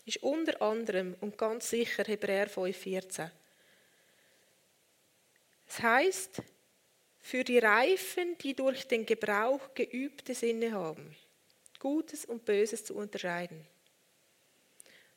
ist 0.04 0.24
unter 0.24 0.60
anderem 0.60 1.14
und 1.20 1.38
ganz 1.38 1.70
sicher 1.70 2.02
Hebräer 2.02 2.50
5,14. 2.50 3.30
Es 5.68 5.80
heißt, 5.80 6.42
für 7.20 7.44
die 7.44 7.60
Reifen, 7.60 8.36
die 8.38 8.54
durch 8.54 8.88
den 8.88 9.06
Gebrauch 9.06 9.72
geübte 9.72 10.34
Sinne 10.34 10.72
haben, 10.72 11.14
Gutes 11.78 12.24
und 12.24 12.44
Böses 12.44 12.84
zu 12.84 12.96
unterscheiden. 12.96 13.64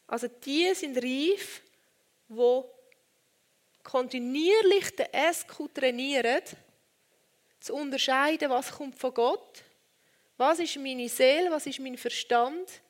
Also 0.05 0.27
die 0.27 0.71
sind 0.75 0.95
reif, 0.99 1.63
wo 2.27 2.69
kontinuierlich 3.81 4.95
den 4.95 5.07
SQ 5.33 5.73
trainieren, 5.73 6.43
zu 7.59 7.75
unterscheiden, 7.75 8.49
was 8.49 8.71
kommt 8.71 8.97
von 8.97 9.13
Gott, 9.13 9.63
was 10.37 10.59
ist 10.59 10.77
meine 10.77 11.09
Seele, 11.09 11.51
was 11.51 11.65
ist 11.65 11.79
mein 11.79 11.97
Verstand, 11.97 12.81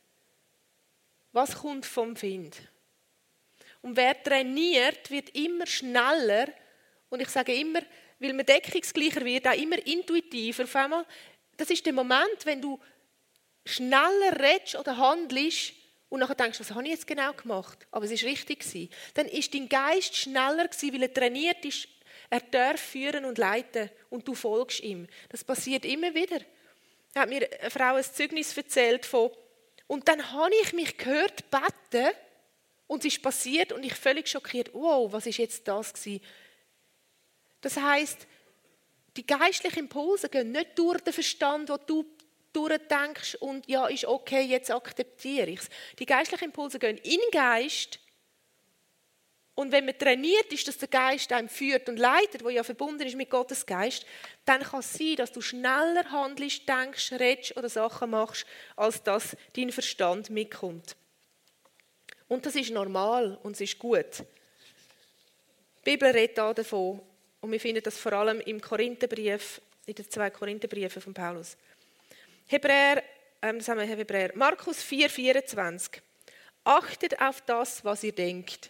was 1.31 1.55
kommt 1.55 1.85
vom 1.85 2.15
Find. 2.15 2.57
Und 3.81 3.95
wer 3.97 4.21
trainiert, 4.21 5.11
wird 5.11 5.29
immer 5.35 5.67
schneller 5.67 6.47
und 7.09 7.21
ich 7.21 7.29
sage 7.29 7.53
immer, 7.53 7.81
weil 8.19 8.33
man 8.33 8.45
deckungsgleicher 8.45 9.23
wird, 9.23 9.47
auch 9.47 9.53
immer 9.53 9.77
intuitiver. 9.85 10.63
Auf 10.63 10.75
einmal, 10.75 11.05
das 11.57 11.69
ist 11.69 11.85
der 11.85 11.93
Moment, 11.93 12.45
wenn 12.45 12.61
du 12.61 12.79
schneller 13.65 14.39
redest 14.39 14.75
oder 14.75 14.97
handelst 14.97 15.73
und 16.09 16.19
nachher 16.19 16.35
denkst, 16.35 16.59
was 16.59 16.71
habe 16.71 16.83
ich 16.83 16.91
jetzt 16.91 17.07
genau 17.07 17.33
gemacht? 17.33 17.85
Aber 17.91 18.05
es 18.05 18.11
ist 18.11 18.23
richtig 18.23 18.59
gewesen. 18.59 18.89
Dann 19.13 19.27
ist 19.27 19.53
dein 19.53 19.67
Geist 19.67 20.15
schneller 20.15 20.67
gewesen, 20.67 20.93
weil 20.93 21.03
er 21.03 21.13
trainiert 21.13 21.65
ist. 21.65 21.87
Er 22.29 22.41
darf 22.41 22.79
führen 22.79 23.25
und 23.25 23.37
leiten 23.37 23.89
und 24.09 24.27
du 24.27 24.33
folgst 24.33 24.81
ihm. 24.81 25.07
Das 25.29 25.43
passiert 25.43 25.85
immer 25.85 26.13
wieder. 26.13 26.39
Da 27.13 27.21
hat 27.21 27.29
mir 27.29 27.47
eine 27.59 27.69
Frau 27.69 27.95
ein 27.95 28.03
Zeugnis 28.03 28.55
erzählt 28.57 29.05
von 29.05 29.31
und 29.87 30.07
dann 30.07 30.31
habe 30.31 30.53
ich 30.63 30.73
mich 30.73 30.97
gehört 30.97 31.49
beten 31.49 32.09
und 32.87 33.05
es 33.05 33.13
ist 33.13 33.21
passiert 33.21 33.71
und 33.71 33.83
ich 33.83 33.93
völlig 33.93 34.27
schockiert. 34.27 34.73
Wow, 34.73 35.11
was 35.11 35.25
ist 35.25 35.37
jetzt 35.37 35.67
das 35.67 35.93
gewesen? 35.93 36.21
Das 37.61 37.77
heißt, 37.77 38.27
die 39.17 39.25
geistlichen 39.25 39.79
Impulse 39.79 40.29
gehen 40.29 40.51
nicht 40.51 40.77
durch 40.77 41.01
den 41.01 41.13
Verstand, 41.13 41.69
wo 41.69 41.77
du 41.77 42.05
durchdenkst 42.51 43.35
und 43.35 43.67
ja, 43.67 43.87
ist 43.87 44.05
okay, 44.05 44.41
jetzt 44.41 44.71
akzeptiere 44.71 45.49
ich 45.49 45.59
es. 45.59 45.69
Die 45.99 46.05
geistlichen 46.05 46.45
Impulse 46.45 46.79
gehen 46.79 46.97
in 46.97 47.19
den 47.19 47.31
Geist 47.31 47.99
und 49.55 49.71
wenn 49.71 49.85
man 49.85 49.97
trainiert 49.97 50.51
ist, 50.51 50.67
dass 50.67 50.77
der 50.77 50.89
Geist 50.89 51.31
einem 51.31 51.47
führt 51.47 51.87
und 51.87 51.97
leitet, 51.97 52.43
wo 52.43 52.49
ja 52.49 52.61
verbunden 52.61 53.07
ist 53.07 53.15
mit 53.15 53.29
Gottes 53.29 53.65
Geist, 53.65 54.05
dann 54.43 54.61
kann 54.61 54.81
es 54.81 54.93
sein, 54.93 55.15
dass 55.15 55.31
du 55.31 55.39
schneller 55.39 56.03
handelst, 56.11 56.67
denkst, 56.67 57.13
redest 57.13 57.55
oder 57.55 57.69
Sachen 57.69 58.09
machst, 58.09 58.45
als 58.75 59.01
dass 59.01 59.37
dein 59.55 59.71
Verstand 59.71 60.29
mitkommt. 60.29 60.97
Und 62.27 62.45
das 62.45 62.55
ist 62.55 62.71
normal 62.71 63.39
und 63.43 63.53
es 63.53 63.61
ist 63.61 63.79
gut. 63.79 64.23
Die 65.79 65.91
Bibel 65.91 66.09
redet 66.09 66.39
auch 66.39 66.53
davon 66.53 67.01
und 67.39 67.51
wir 67.51 67.59
finden 67.59 67.81
das 67.81 67.97
vor 67.97 68.11
allem 68.11 68.41
im 68.41 68.59
Korintherbrief, 68.59 69.61
in 69.85 69.95
den 69.95 70.09
zwei 70.09 70.31
Korintherbriefen 70.31 71.01
von 71.01 71.13
Paulus. 71.13 71.55
Hebräer, 72.47 73.03
ähm, 73.41 73.59
das 73.59 73.69
haben 73.69 73.79
wir 73.79 73.85
Hebräer, 73.85 74.31
Markus 74.35 74.83
4, 74.83 75.09
24. 75.09 76.01
Achtet 76.65 77.21
auf 77.21 77.41
das, 77.41 77.85
was 77.85 78.03
ihr 78.03 78.11
denkt 78.11 78.69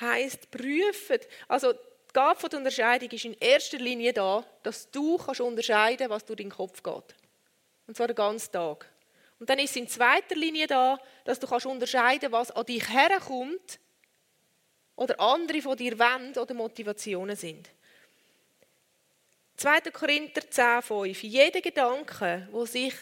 heißt 0.00 0.50
prüfen. 0.50 1.18
Also 1.48 1.72
die 1.72 2.12
Gabe 2.12 2.48
der 2.48 2.58
Unterscheidung 2.58 3.10
ist 3.10 3.24
in 3.24 3.36
erster 3.40 3.78
Linie 3.78 4.12
da, 4.12 4.44
dass 4.62 4.90
du 4.90 5.16
kannst 5.18 5.40
unterscheiden, 5.40 6.10
was 6.10 6.24
durch 6.24 6.38
deinen 6.38 6.50
Kopf 6.50 6.82
geht. 6.82 7.14
Und 7.86 7.96
zwar 7.96 8.06
den 8.06 8.16
ganzen 8.16 8.52
Tag. 8.52 8.88
Und 9.38 9.50
dann 9.50 9.58
ist 9.58 9.70
es 9.70 9.76
in 9.76 9.88
zweiter 9.88 10.36
Linie 10.36 10.66
da, 10.66 10.98
dass 11.24 11.40
du 11.40 11.46
kannst 11.46 11.66
unterscheiden, 11.66 12.32
was 12.32 12.50
an 12.50 12.64
dich 12.66 12.88
herkommt 12.88 13.78
oder 14.96 15.18
andere 15.20 15.60
von 15.60 15.76
dir 15.76 15.98
wollen 15.98 16.36
oder 16.36 16.54
Motivationen 16.54 17.36
sind. 17.36 17.68
2. 19.56 19.80
Korinther 19.92 20.50
10, 20.50 20.82
5. 20.82 21.22
Jeder 21.22 21.60
Gedanke, 21.60 22.48
wo 22.50 22.64
sich 22.64 22.94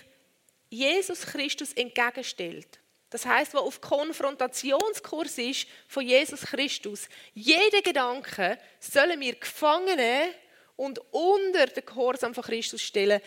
Jesus 0.68 1.22
Christus 1.22 1.72
entgegenstellt, 1.72 2.78
das 3.12 3.26
heißt, 3.26 3.52
wo 3.52 3.58
auf 3.58 3.82
Konfrontationskurs 3.82 5.36
ist 5.36 5.66
von 5.86 6.06
Jesus 6.06 6.40
Christus. 6.40 7.10
Jeder 7.34 7.82
Gedanke 7.82 8.58
sollen 8.80 9.20
wir 9.20 9.34
gefangen 9.34 9.96
nehmen 9.96 10.34
und 10.76 10.98
unter 11.12 11.66
den 11.66 11.84
Gehorsam 11.84 12.34
von 12.34 12.42
Christus 12.42 12.80
stellen, 12.80 13.20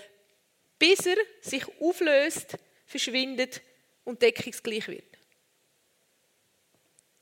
bis 0.79 1.05
er 1.05 1.17
sich 1.39 1.63
auflöst, 1.79 2.57
verschwindet 2.87 3.61
und 4.03 4.23
deckungsgleich 4.23 4.87
wird. 4.87 5.05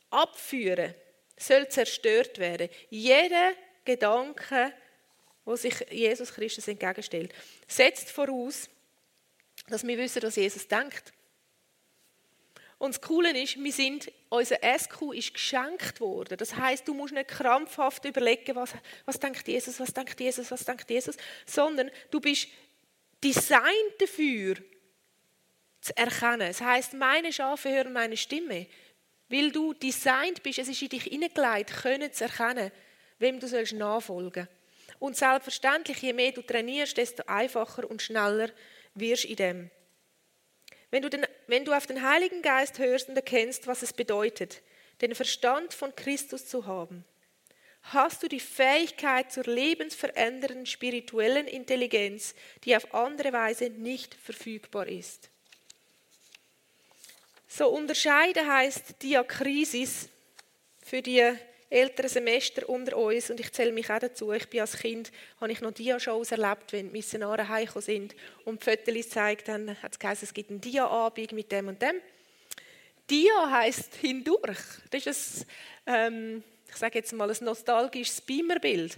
Abführen 0.09 0.95
soll 1.35 1.67
zerstört 1.67 2.39
werden. 2.39 2.69
Jeder 2.89 3.51
Gedanke, 3.83 4.71
wo 5.43 5.57
sich 5.57 5.73
Jesus 5.91 6.33
Christus 6.33 6.69
entgegenstellt, 6.69 7.33
setzt 7.67 8.09
voraus, 8.09 8.69
dass 9.67 9.85
wir 9.85 9.97
wissen, 9.97 10.23
was 10.23 10.37
Jesus 10.37 10.65
denkt. 10.65 11.11
Und 12.83 12.95
das 12.95 13.01
Coole 13.01 13.41
ist, 13.41 13.63
wir 13.63 13.71
sind, 13.71 14.11
unser 14.27 14.57
SQ 14.57 15.13
ist 15.13 15.33
geschenkt 15.33 16.01
worden. 16.01 16.35
Das 16.37 16.53
heißt, 16.53 16.85
du 16.85 16.93
musst 16.93 17.13
nicht 17.13 17.29
krampfhaft 17.29 18.03
überlegen, 18.03 18.57
was, 18.57 18.73
was 19.05 19.17
denkt 19.17 19.47
Jesus, 19.47 19.79
was 19.79 19.93
denkt 19.93 20.19
Jesus, 20.19 20.51
was 20.51 20.65
denkt 20.65 20.89
Jesus, 20.89 21.15
sondern 21.45 21.89
du 22.11 22.19
bist 22.19 22.49
designt 23.23 23.93
dafür, 23.99 24.55
zu 25.79 25.95
erkennen. 25.95 26.49
Das 26.49 26.59
heißt, 26.59 26.93
meine 26.95 27.31
Schafe 27.31 27.69
hören 27.69 27.93
meine 27.93 28.17
Stimme. 28.17 28.67
Weil 29.29 29.53
du 29.53 29.71
designt 29.71 30.43
bist, 30.43 30.59
es 30.59 30.67
ist 30.67 30.81
in 30.81 30.89
dich 30.89 31.03
hineingelegt, 31.03 31.71
können 31.83 32.11
zu 32.11 32.25
erkennen, 32.25 32.69
wem 33.17 33.39
du 33.39 33.47
sollst 33.47 33.71
nachfolgen 33.71 34.49
Und 34.99 35.15
selbstverständlich, 35.15 36.01
je 36.01 36.11
mehr 36.11 36.33
du 36.33 36.41
trainierst, 36.41 36.97
desto 36.97 37.23
einfacher 37.27 37.89
und 37.89 38.01
schneller 38.01 38.49
wirst 38.93 39.23
du 39.23 39.29
in 39.29 39.35
dem. 39.37 39.71
Wenn 40.93 41.01
du, 41.01 41.09
den, 41.09 41.25
wenn 41.47 41.65
du 41.65 41.73
auf 41.73 41.87
den 41.87 42.07
Heiligen 42.07 42.43
Geist 42.43 42.77
hörst 42.77 43.09
und 43.09 43.15
erkennst, 43.15 43.65
was 43.65 43.81
es 43.81 43.93
bedeutet, 43.93 44.61
den 45.01 45.15
Verstand 45.15 45.73
von 45.73 45.95
Christus 45.95 46.45
zu 46.45 46.67
haben, 46.67 47.03
hast 47.81 48.21
du 48.21 48.27
die 48.27 48.39
Fähigkeit 48.39 49.31
zur 49.31 49.45
lebensverändernden 49.45 50.67
spirituellen 50.67 51.47
Intelligenz, 51.47 52.35
die 52.63 52.75
auf 52.75 52.93
andere 52.93 53.33
Weise 53.33 53.71
nicht 53.71 54.13
verfügbar 54.13 54.87
ist. 54.87 55.31
So 57.47 57.69
unterscheiden 57.69 58.47
heißt 58.47 59.01
Diakrisis 59.01 60.09
für 60.85 61.01
die 61.01 61.33
älteren 61.73 62.09
Semester 62.09 62.69
unter 62.69 62.95
uns 62.97 63.29
und 63.29 63.39
ich 63.39 63.51
zähle 63.51 63.71
mich 63.71 63.89
auch 63.89 63.99
dazu. 63.99 64.31
Ich 64.31 64.47
bin 64.47 64.61
als 64.61 64.77
Kind, 64.77 65.11
habe 65.41 65.51
ich 65.51 65.59
noch 65.59 65.71
Dia-Shows 65.71 66.31
erlebt, 66.31 66.71
wenn 66.71 66.87
die 66.87 66.91
Missionare 66.91 67.49
heimgekommen 67.49 67.83
sind 67.83 68.15
und 68.45 68.61
die 68.61 68.69
Fotos 68.69 68.93
gezeigt 68.93 69.49
haben, 69.49 69.69
hat 69.81 69.93
es 69.93 69.99
geheißen, 69.99 70.27
es 70.27 70.33
gibt 70.33 70.51
einen 70.51 70.61
Dia-Abend 70.61 71.31
mit 71.31 71.51
dem 71.51 71.67
und 71.69 71.81
dem. 71.81 71.99
Dia 73.09 73.51
heisst 73.51 73.95
hindurch. 73.95 74.59
Das 74.91 75.05
ist 75.07 75.45
ein, 75.85 76.13
ähm, 76.13 76.43
ich 76.69 76.75
sage 76.75 76.99
jetzt 76.99 77.11
mal, 77.13 77.29
ein 77.29 77.37
nostalgisches 77.41 78.21
Beamerbild. 78.21 78.97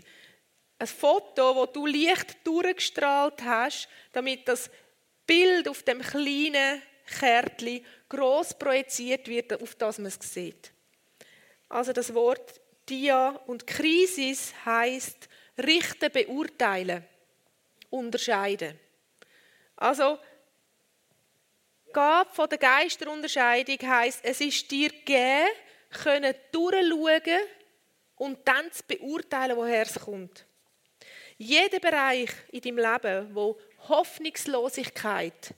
Ein 0.77 0.88
Foto, 0.88 1.55
wo 1.55 1.65
du 1.65 1.85
Licht 1.85 2.38
durchgestrahlt 2.43 3.41
hast, 3.43 3.88
damit 4.11 4.47
das 4.47 4.69
Bild 5.25 5.67
auf 5.69 5.81
dem 5.83 6.01
kleinen 6.01 6.81
Kärtchen 7.19 7.85
groß 8.09 8.55
projiziert 8.59 9.27
wird, 9.27 9.61
auf 9.61 9.75
das 9.75 9.97
man 9.97 10.07
es 10.07 10.19
sieht. 10.21 10.71
Also 11.69 11.93
das 11.93 12.13
Wort 12.13 12.61
Dia 12.87 13.29
und 13.47 13.65
Krisis 13.65 14.53
heißt 14.65 15.29
richten, 15.57 16.11
beurteilen, 16.11 17.03
unterscheiden. 17.89 18.79
Also 19.75 20.19
Gabe 21.91 22.29
von 22.33 22.49
der 22.49 22.57
Geisterunterscheidung 22.57 23.77
heißt, 23.81 24.19
es 24.23 24.41
ist 24.41 24.69
dir 24.69 24.89
gegeben, 24.89 25.47
können 25.89 26.35
durchschauen 26.51 27.39
und 28.17 28.39
dann 28.45 28.71
zu 28.71 28.83
beurteilen, 28.87 29.57
woher 29.57 29.83
es 29.83 29.99
kommt. 29.99 30.45
Jeder 31.37 31.79
Bereich 31.79 32.29
in 32.51 32.61
deinem 32.61 32.77
Leben, 32.77 33.35
wo 33.35 33.57
Hoffnungslosigkeit 33.87 35.53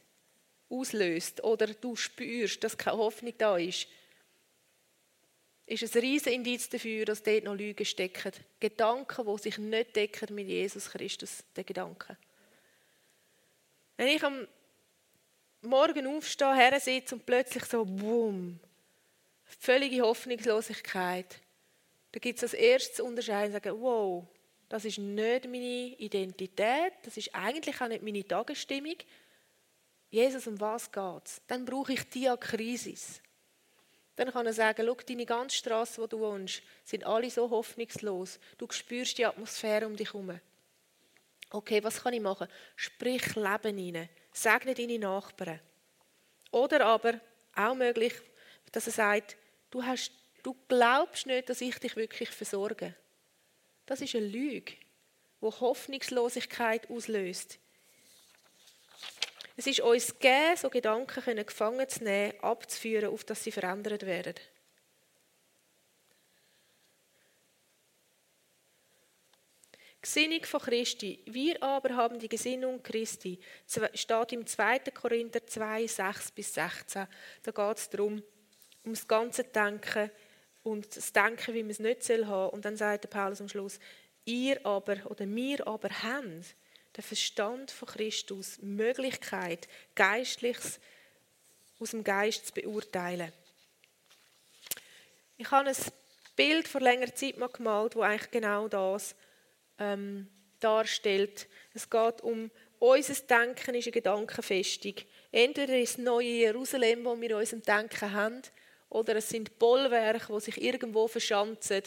auslöst 0.70 1.44
oder 1.44 1.68
du 1.68 1.96
spürst, 1.96 2.64
dass 2.64 2.78
keine 2.78 2.98
Hoffnung 2.98 3.34
da 3.38 3.58
ist, 3.58 3.88
ist 5.68 5.84
ein 5.84 6.02
riesiges 6.02 6.34
Indiz 6.34 6.70
dafür, 6.70 7.06
dass 7.06 7.22
dort 7.22 7.44
noch 7.44 7.54
Lügen 7.54 7.86
stecken. 7.86 8.32
Gedanken, 8.60 9.26
die 9.28 9.42
sich 9.42 9.58
nicht 9.58 9.96
decken 9.96 10.34
mit 10.34 10.48
Jesus 10.48 10.90
Christus, 10.90 11.44
den 11.56 11.66
Gedanken. 11.66 12.18
Wenn 13.98 14.08
ich 14.08 14.24
am 14.24 14.48
Morgen 15.62 16.08
aufstehe, 16.08 16.56
her 16.56 16.80
sitze 16.80 17.16
und 17.16 17.26
plötzlich 17.26 17.66
so, 17.66 17.84
boom, 17.84 18.60
völlige 19.44 20.02
Hoffnungslosigkeit, 20.02 21.40
da 22.12 22.20
gibt 22.20 22.38
es 22.38 22.44
als 22.44 22.54
erstes 22.54 23.00
Unterscheiden 23.02 23.52
sagen, 23.52 23.82
wow, 23.82 24.26
das 24.70 24.86
ist 24.86 25.00
nicht 25.00 25.46
meine 25.46 25.96
Identität, 25.98 26.94
das 27.04 27.18
ist 27.18 27.34
eigentlich 27.36 27.82
auch 27.82 27.88
nicht 27.88 28.04
meine 28.04 28.26
Tagesstimmung. 28.26 28.96
Jesus, 30.10 30.48
um 30.48 30.60
was 30.62 30.92
geht 30.92 31.26
es? 31.26 31.42
Dann 31.48 31.66
brauche 31.66 31.94
ich 31.94 32.04
Diakrisis. 32.10 33.22
Dann 34.18 34.32
kann 34.32 34.48
er 34.48 34.54
sagen, 34.54 34.84
schau, 34.86 34.98
deine 35.08 35.26
ganze 35.26 35.58
Straße, 35.58 36.02
wo 36.02 36.08
du 36.08 36.20
wohnst, 36.20 36.64
sind 36.84 37.06
alle 37.06 37.30
so 37.30 37.50
hoffnungslos. 37.50 38.40
Du 38.58 38.68
spürst 38.70 39.18
die 39.18 39.26
Atmosphäre 39.26 39.86
um 39.86 39.96
dich 39.96 40.12
herum. 40.12 40.40
Okay, 41.52 41.84
was 41.84 42.02
kann 42.02 42.14
ich 42.14 42.20
machen? 42.20 42.48
Sprich 42.76 43.36
Leben 43.36 43.78
hinein. 43.78 44.10
Segne 44.34 44.74
deine 44.74 44.98
Nachbarn. 44.98 45.60
Oder 46.52 46.86
aber, 46.88 47.20
auch 47.56 47.76
möglich, 47.76 48.14
dass 48.72 48.88
er 48.88 48.94
sagt, 48.94 49.38
du, 49.70 49.84
hast, 49.84 50.12
du 50.42 50.56
glaubst 50.68 51.28
nicht, 51.28 51.48
dass 51.50 51.62
ich 51.62 51.78
dich 51.78 51.96
wirklich 51.96 52.30
versorge. 52.30 52.96
Das 53.86 54.02
ist 54.02 54.16
eine 54.16 54.26
Lüge, 54.26 54.74
die 55.42 55.46
Hoffnungslosigkeit 55.46 56.90
auslöst. 56.90 57.60
Es 59.60 59.66
ist 59.66 59.80
uns 59.80 60.14
gegeben, 60.20 60.56
so 60.56 60.70
Gedanken 60.70 61.36
gefangen 61.36 61.90
zu 61.90 62.04
nehmen, 62.04 62.40
abzuführen, 62.42 63.12
auf 63.12 63.24
dass 63.24 63.44
sie 63.44 63.52
verändert 63.52 64.06
werden. 64.06 64.36
Gesinnung 70.00 70.46
von 70.46 70.62
Christi. 70.62 71.24
Wir 71.26 71.62
aber 71.64 71.96
haben 71.96 72.20
die 72.20 72.30
Gesinnung 72.30 72.84
Christi. 72.84 73.40
Steht 73.96 74.32
im 74.32 74.46
2. 74.46 74.80
Korinther 74.94 75.46
2, 75.46 75.88
6 75.88 76.32
bis 76.34 76.54
16. 76.54 77.08
Da 77.42 77.52
geht 77.52 77.78
es 77.78 77.90
darum, 77.90 78.22
um 78.84 78.94
das 78.94 79.08
ganze 79.08 79.44
Denken 79.44 80.12
und 80.62 80.96
das 80.96 81.12
Denken, 81.12 81.56
wie 81.56 81.64
man 81.64 81.72
es 81.72 81.80
nicht 81.80 82.08
haben 82.08 82.26
soll. 82.26 82.50
Und 82.50 82.64
dann 82.64 82.78
sagt 82.78 83.06
der 83.06 83.10
Paulus 83.10 83.42
am 83.42 83.50
Schluss, 83.50 83.80
ihr 84.24 84.64
aber 84.64 84.98
oder 85.10 85.28
wir 85.28 85.66
aber 85.66 85.90
haben 85.90 86.46
der 86.98 87.04
Verstand 87.04 87.72
von 87.72 87.88
Christus 87.88 88.58
Möglichkeit, 88.62 89.68
Geistliches 89.96 90.80
aus 91.80 91.92
dem 91.92 92.04
Geist 92.04 92.48
zu 92.48 92.54
beurteilen. 92.54 93.32
Ich 95.38 95.50
habe 95.52 95.70
ein 95.70 95.76
Bild 96.36 96.68
vor 96.68 96.82
längerer 96.82 97.14
Zeit 97.14 97.38
mal 97.38 97.50
gemalt, 97.50 97.96
wo 97.96 98.02
eigentlich 98.02 98.32
genau 98.32 98.68
das 98.68 99.16
ähm, 99.78 100.28
darstellt. 100.60 101.48
Es 101.74 101.88
geht 101.90 102.22
um 102.22 102.50
unser 102.80 103.14
Denken 103.14 103.76
ist 103.76 103.86
eine 103.86 103.92
Gedankenfestung. 103.92 104.94
Entweder 105.32 105.80
ist 105.80 105.98
das 105.98 106.06
neue 106.06 106.28
Jerusalem, 106.28 107.06
wo 107.06 107.20
wir 107.20 107.32
in 107.32 107.36
unserem 107.38 107.64
Denken 107.64 108.12
haben, 108.12 108.42
oder 108.90 109.16
es 109.16 109.30
sind 109.30 109.60
Bollwerke, 109.60 110.34
die 110.34 110.40
sich 110.40 110.62
irgendwo 110.62 111.08
verschanzen, 111.08 111.84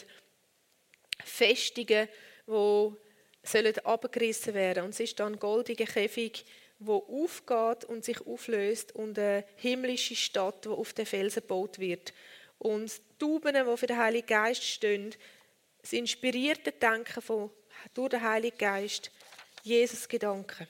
Festungen, 1.23 2.07
die 2.47 2.91
sollen 3.43 3.77
abgerissen 3.79 4.53
werden. 4.53 4.83
Und 4.85 4.91
es 4.91 4.99
ist 4.99 5.19
dann 5.19 5.33
ein 5.33 5.39
goldiger 5.39 5.85
Käfig, 5.85 6.45
wo 6.79 6.97
aufgeht 6.97 7.85
und 7.85 8.03
sich 8.03 8.25
auflöst 8.25 8.95
und 8.95 9.17
eine 9.17 9.45
himmlische 9.57 10.15
Stadt, 10.15 10.65
die 10.65 10.69
auf 10.69 10.93
den 10.93 11.05
Felsen 11.05 11.41
gebaut 11.41 11.79
wird. 11.79 12.13
Und 12.57 12.91
die 12.91 13.17
Tauben, 13.19 13.53
die 13.53 13.77
für 13.77 13.87
den 13.87 13.97
Heiligen 13.97 14.27
Geist 14.27 14.63
stehen, 14.63 15.15
das 15.81 15.93
inspirierte 15.93 16.71
Denken 16.71 17.21
von, 17.21 17.51
durch 17.93 18.09
den 18.09 18.21
Heiligen 18.21 18.57
Geist, 18.57 19.11
Jesus 19.63 20.07
Gedanken. 20.07 20.67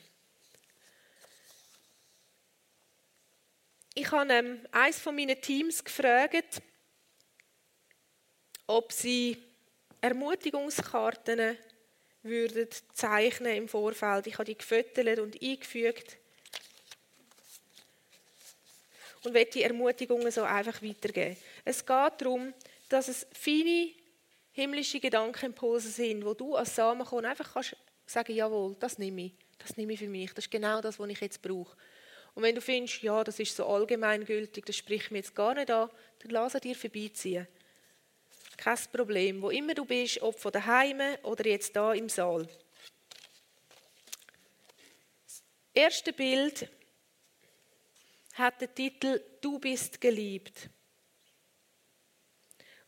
Ich 3.93 4.10
habe 4.12 4.34
ähm, 4.34 4.67
eines 4.71 4.99
von 4.99 5.15
meinen 5.15 5.39
Teams 5.41 5.84
gefragt, 5.84 6.62
ob 8.67 8.91
sie 8.93 9.38
Ermutigungskarten 9.99 11.57
würden 12.23 12.67
zeichnen 12.93 13.55
im 13.55 13.67
Vorfeld. 13.67 14.27
Ich 14.27 14.34
habe 14.36 14.45
die 14.45 14.57
gefüttert 14.57 15.19
und 15.19 15.41
eingefügt 15.41 16.17
und 19.23 19.34
werde 19.34 19.51
die 19.51 19.63
Ermutigungen 19.63 20.31
so 20.31 20.43
einfach 20.43 20.81
weitergeben. 20.81 21.38
Es 21.65 21.86
geht 21.86 22.13
darum, 22.19 22.53
dass 22.89 23.07
es 23.07 23.27
feine 23.34 23.91
himmlische 24.51 24.99
Gedankenimpulse 24.99 25.89
sind, 25.89 26.25
wo 26.25 26.34
du 26.34 26.55
als 26.55 26.75
Samenkorn 26.75 27.25
einfach 27.25 27.53
kannst 27.53 27.75
sagen, 28.05 28.34
jawohl, 28.34 28.75
das 28.79 28.97
nehme 28.97 29.25
ich, 29.25 29.34
das 29.57 29.77
nehme 29.77 29.93
ich 29.93 29.99
für 29.99 30.07
mich, 30.07 30.34
das 30.34 30.45
ist 30.45 30.51
genau 30.51 30.81
das, 30.81 30.99
was 30.99 31.10
ich 31.10 31.21
jetzt 31.21 31.41
brauche. 31.41 31.77
Und 32.34 32.43
wenn 32.43 32.55
du 32.55 32.62
findest, 32.62 33.01
ja, 33.01 33.23
das 33.23 33.39
ist 33.39 33.55
so 33.55 33.65
allgemeingültig, 33.65 34.65
das 34.65 34.75
spricht 34.75 35.12
mir 35.12 35.19
jetzt 35.19 35.36
gar 35.36 35.53
nicht 35.53 35.71
an, 35.71 35.89
dann 36.19 36.31
lass 36.31 36.53
dir 36.53 36.75
vorbeiziehen. 36.75 37.47
Kein 38.62 38.78
Problem. 38.91 39.41
Wo 39.41 39.50
immer 39.50 39.74
du 39.74 39.86
bist, 39.86 40.21
ob 40.21 40.39
von 40.39 40.52
daheim 40.52 41.02
oder 41.24 41.47
jetzt 41.47 41.76
da 41.76 41.93
im 41.93 42.08
Saal. 42.08 42.47
Das 45.26 45.43
erste 45.74 46.13
Bild 46.13 46.69
hat 48.34 48.62
den 48.62 48.76
Titel 48.76 49.19
Du 49.41 49.58
bist 49.58 50.00
geliebt. 50.00 50.69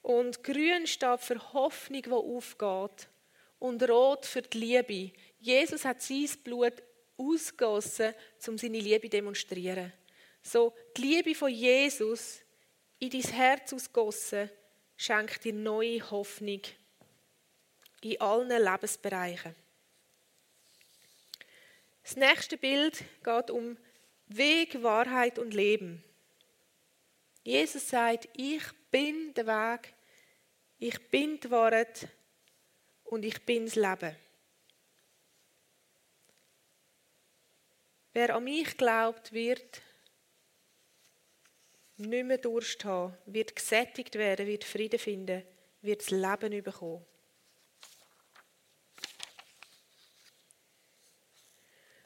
Und 0.03 0.43
grün 0.43 0.86
steht 0.86 1.21
für 1.21 1.53
Hoffnung, 1.53 2.03
die 2.03 2.12
aufgeht. 2.12 3.09
Und 3.57 3.89
rot 3.89 4.27
für 4.27 4.43
die 4.43 4.59
Liebe. 4.59 5.12
Jesus 5.39 5.86
hat 5.86 6.03
sein 6.03 6.29
Blut 6.43 6.83
ausgossen, 7.17 8.13
um 8.47 8.59
seine 8.59 8.79
Liebe 8.79 9.07
zu 9.07 9.09
demonstrieren. 9.09 9.91
So, 10.43 10.71
die 10.95 11.01
Liebe 11.01 11.33
von 11.33 11.49
Jesus 11.49 12.41
in 12.99 13.09
dein 13.09 13.21
Herz 13.21 13.73
ausgossen, 13.73 14.51
schenkt 14.97 15.43
dir 15.43 15.53
neue 15.53 16.10
Hoffnung 16.10 16.62
in 18.01 18.19
allen 18.21 18.63
Lebensbereichen. 18.63 19.56
Das 22.03 22.17
nächste 22.17 22.58
Bild 22.58 23.03
geht 23.23 23.49
um 23.49 23.77
Weg, 24.27 24.82
Wahrheit 24.84 25.39
und 25.39 25.53
Leben. 25.53 26.03
Jesus 27.43 27.89
sagt, 27.89 28.29
ich 28.36 28.63
bin 28.91 29.34
der 29.34 29.47
Weg, 29.47 29.93
ich 30.79 31.10
bin 31.10 31.39
die 31.39 31.49
Wahrheit 31.49 32.08
und 33.06 33.23
ich 33.23 33.45
bin 33.45 33.65
das 33.65 33.75
Leben. 33.75 34.15
Wer 38.13 38.36
an 38.36 38.43
mich 38.43 38.77
glaubt, 38.77 39.32
wird 39.32 39.82
nicht 41.97 42.25
mehr 42.25 42.38
Durst 42.38 42.84
haben, 42.86 43.15
wird 43.25 43.56
gesättigt 43.56 44.15
werden, 44.15 44.47
wird 44.47 44.63
Frieden 44.63 44.99
finden, 44.99 45.43
wird 45.82 46.01
das 46.01 46.12
Leben 46.12 46.63
bekommen. 46.63 47.06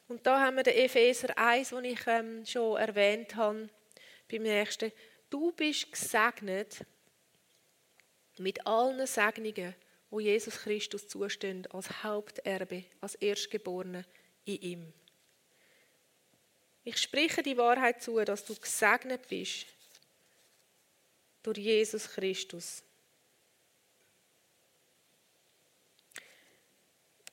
Und 0.07 0.25
da 0.25 0.39
haben 0.39 0.55
wir 0.55 0.63
den 0.63 0.75
Epheser 0.75 1.37
1, 1.37 1.69
den 1.69 1.85
ich 1.85 2.07
ähm, 2.07 2.45
schon 2.45 2.77
erwähnt 2.77 3.35
habe, 3.35 3.69
beim 4.31 4.43
nächsten. 4.43 4.91
Du 5.29 5.51
bist 5.51 5.91
gesegnet 5.91 6.85
mit 8.37 8.65
allen 8.65 9.05
Segnungen, 9.05 9.75
wo 10.09 10.21
Jesus 10.21 10.59
Christus 10.59 11.07
zustehen, 11.09 11.67
als 11.71 12.03
Haupterbe, 12.03 12.85
als 13.01 13.15
Erstgeborene 13.15 14.05
in 14.45 14.61
ihm. 14.61 14.93
Ich 16.85 16.97
spreche 16.97 17.43
die 17.43 17.57
Wahrheit 17.57 18.01
zu, 18.01 18.23
dass 18.23 18.45
du 18.45 18.55
gesegnet 18.55 19.27
bist 19.27 19.76
durch 21.47 21.59
Jesus 21.59 22.09
Christus. 22.09 22.83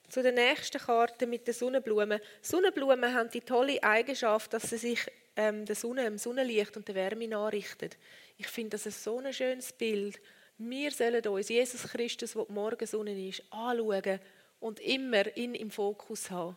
Zu 0.09 0.23
der 0.23 0.31
nächsten 0.31 0.79
Karte 0.79 1.27
mit 1.27 1.49
den 1.49 1.55
Sonnenblumen. 1.55 2.21
Sonnenblumen 2.41 3.13
haben 3.13 3.31
die 3.31 3.41
tolle 3.41 3.83
Eigenschaft, 3.83 4.53
dass 4.53 4.71
sie 4.71 4.79
sich 4.79 5.01
ähm, 5.35 5.67
der 5.67 5.75
Sonne, 5.75 6.05
dem 6.05 6.19
Sonnenlicht 6.19 6.77
und 6.77 6.87
der 6.87 6.95
Wärme 6.95 7.27
nachrichten. 7.27 7.91
Ich 8.37 8.47
finde 8.47 8.71
das 8.71 8.87
ist 8.87 9.03
so 9.03 9.19
ein 9.19 9.33
schönes 9.33 9.73
Bild. 9.73 10.21
Wir 10.59 10.93
sollen 10.93 11.27
uns 11.27 11.49
Jesus 11.49 11.83
Christus, 11.83 12.35
der 12.35 12.45
die 12.45 12.53
Morgensonne 12.53 13.29
ist, 13.29 13.43
anschauen 13.51 14.21
und 14.61 14.79
immer 14.79 15.37
ihn 15.37 15.57
im 15.57 15.73
Fokus 15.73 16.31
haben. 16.31 16.57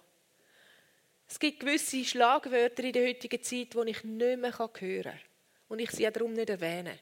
Es 1.27 1.39
gibt 1.39 1.61
gewisse 1.61 2.05
Schlagwörter 2.05 2.83
in 2.83 2.93
der 2.93 3.07
heutigen 3.07 3.41
Zeit, 3.41 3.73
die 3.73 3.89
ich 3.89 4.03
nicht 4.03 4.39
mehr 4.39 4.59
hören 4.59 5.03
kann 5.03 5.19
und 5.67 5.79
ich 5.79 5.89
sie 5.89 6.09
darum 6.11 6.33
nicht 6.33 6.51
erwähne. 6.51 6.99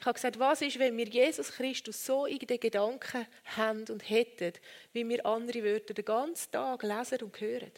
Ich 0.00 0.06
habe 0.06 0.14
gesagt, 0.14 0.38
was 0.38 0.62
ist, 0.62 0.78
wenn 0.78 0.96
wir 0.96 1.04
Jesus 1.04 1.52
Christus 1.52 2.06
so 2.06 2.24
in 2.24 2.38
den 2.38 2.58
Gedanken 2.58 3.26
haben 3.56 3.84
und 3.90 4.08
hätten, 4.08 4.54
wie 4.94 5.06
wir 5.06 5.26
andere 5.26 5.62
Wörter 5.62 5.92
den 5.92 6.06
ganzen 6.06 6.50
Tag 6.50 6.82
lesen 6.82 7.20
und 7.20 7.38
hören? 7.38 7.70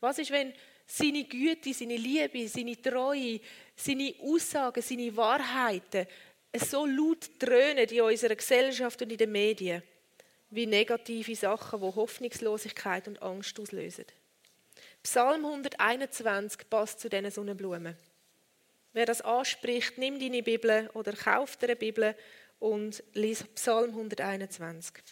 Was 0.00 0.18
ist, 0.18 0.32
wenn 0.32 0.52
seine 0.84 1.22
Güte, 1.22 1.72
seine 1.72 1.96
Liebe, 1.96 2.48
seine 2.48 2.82
Treue, 2.82 3.38
seine 3.76 4.14
Aussagen, 4.20 4.82
seine 4.82 5.16
Wahrheiten 5.16 6.08
so 6.54 6.86
laut 6.86 7.30
dröhnen 7.38 7.88
in 7.88 8.00
unserer 8.00 8.34
Gesellschaft 8.34 9.00
und 9.02 9.12
in 9.12 9.18
den 9.18 9.30
Medien, 9.30 9.80
wie 10.50 10.66
negative 10.66 11.36
Sachen, 11.36 11.80
die 11.80 11.86
Hoffnungslosigkeit 11.86 13.06
und 13.06 13.22
Angst 13.22 13.60
auslösen? 13.60 14.06
Psalm 15.04 15.44
121 15.44 16.68
passt 16.68 16.98
zu 16.98 17.08
diesen 17.08 17.30
Sonnenblumen. 17.30 17.96
Wer 18.94 19.06
das 19.06 19.22
anspricht, 19.22 19.98
nimm 19.98 20.20
deine 20.20 20.44
Bibel 20.44 20.88
oder 20.94 21.12
kauf 21.14 21.56
dir 21.56 21.66
eine 21.66 21.76
Bibel 21.76 22.16
und 22.60 23.02
lies 23.12 23.42
Psalm 23.56 23.90
121. 23.90 25.02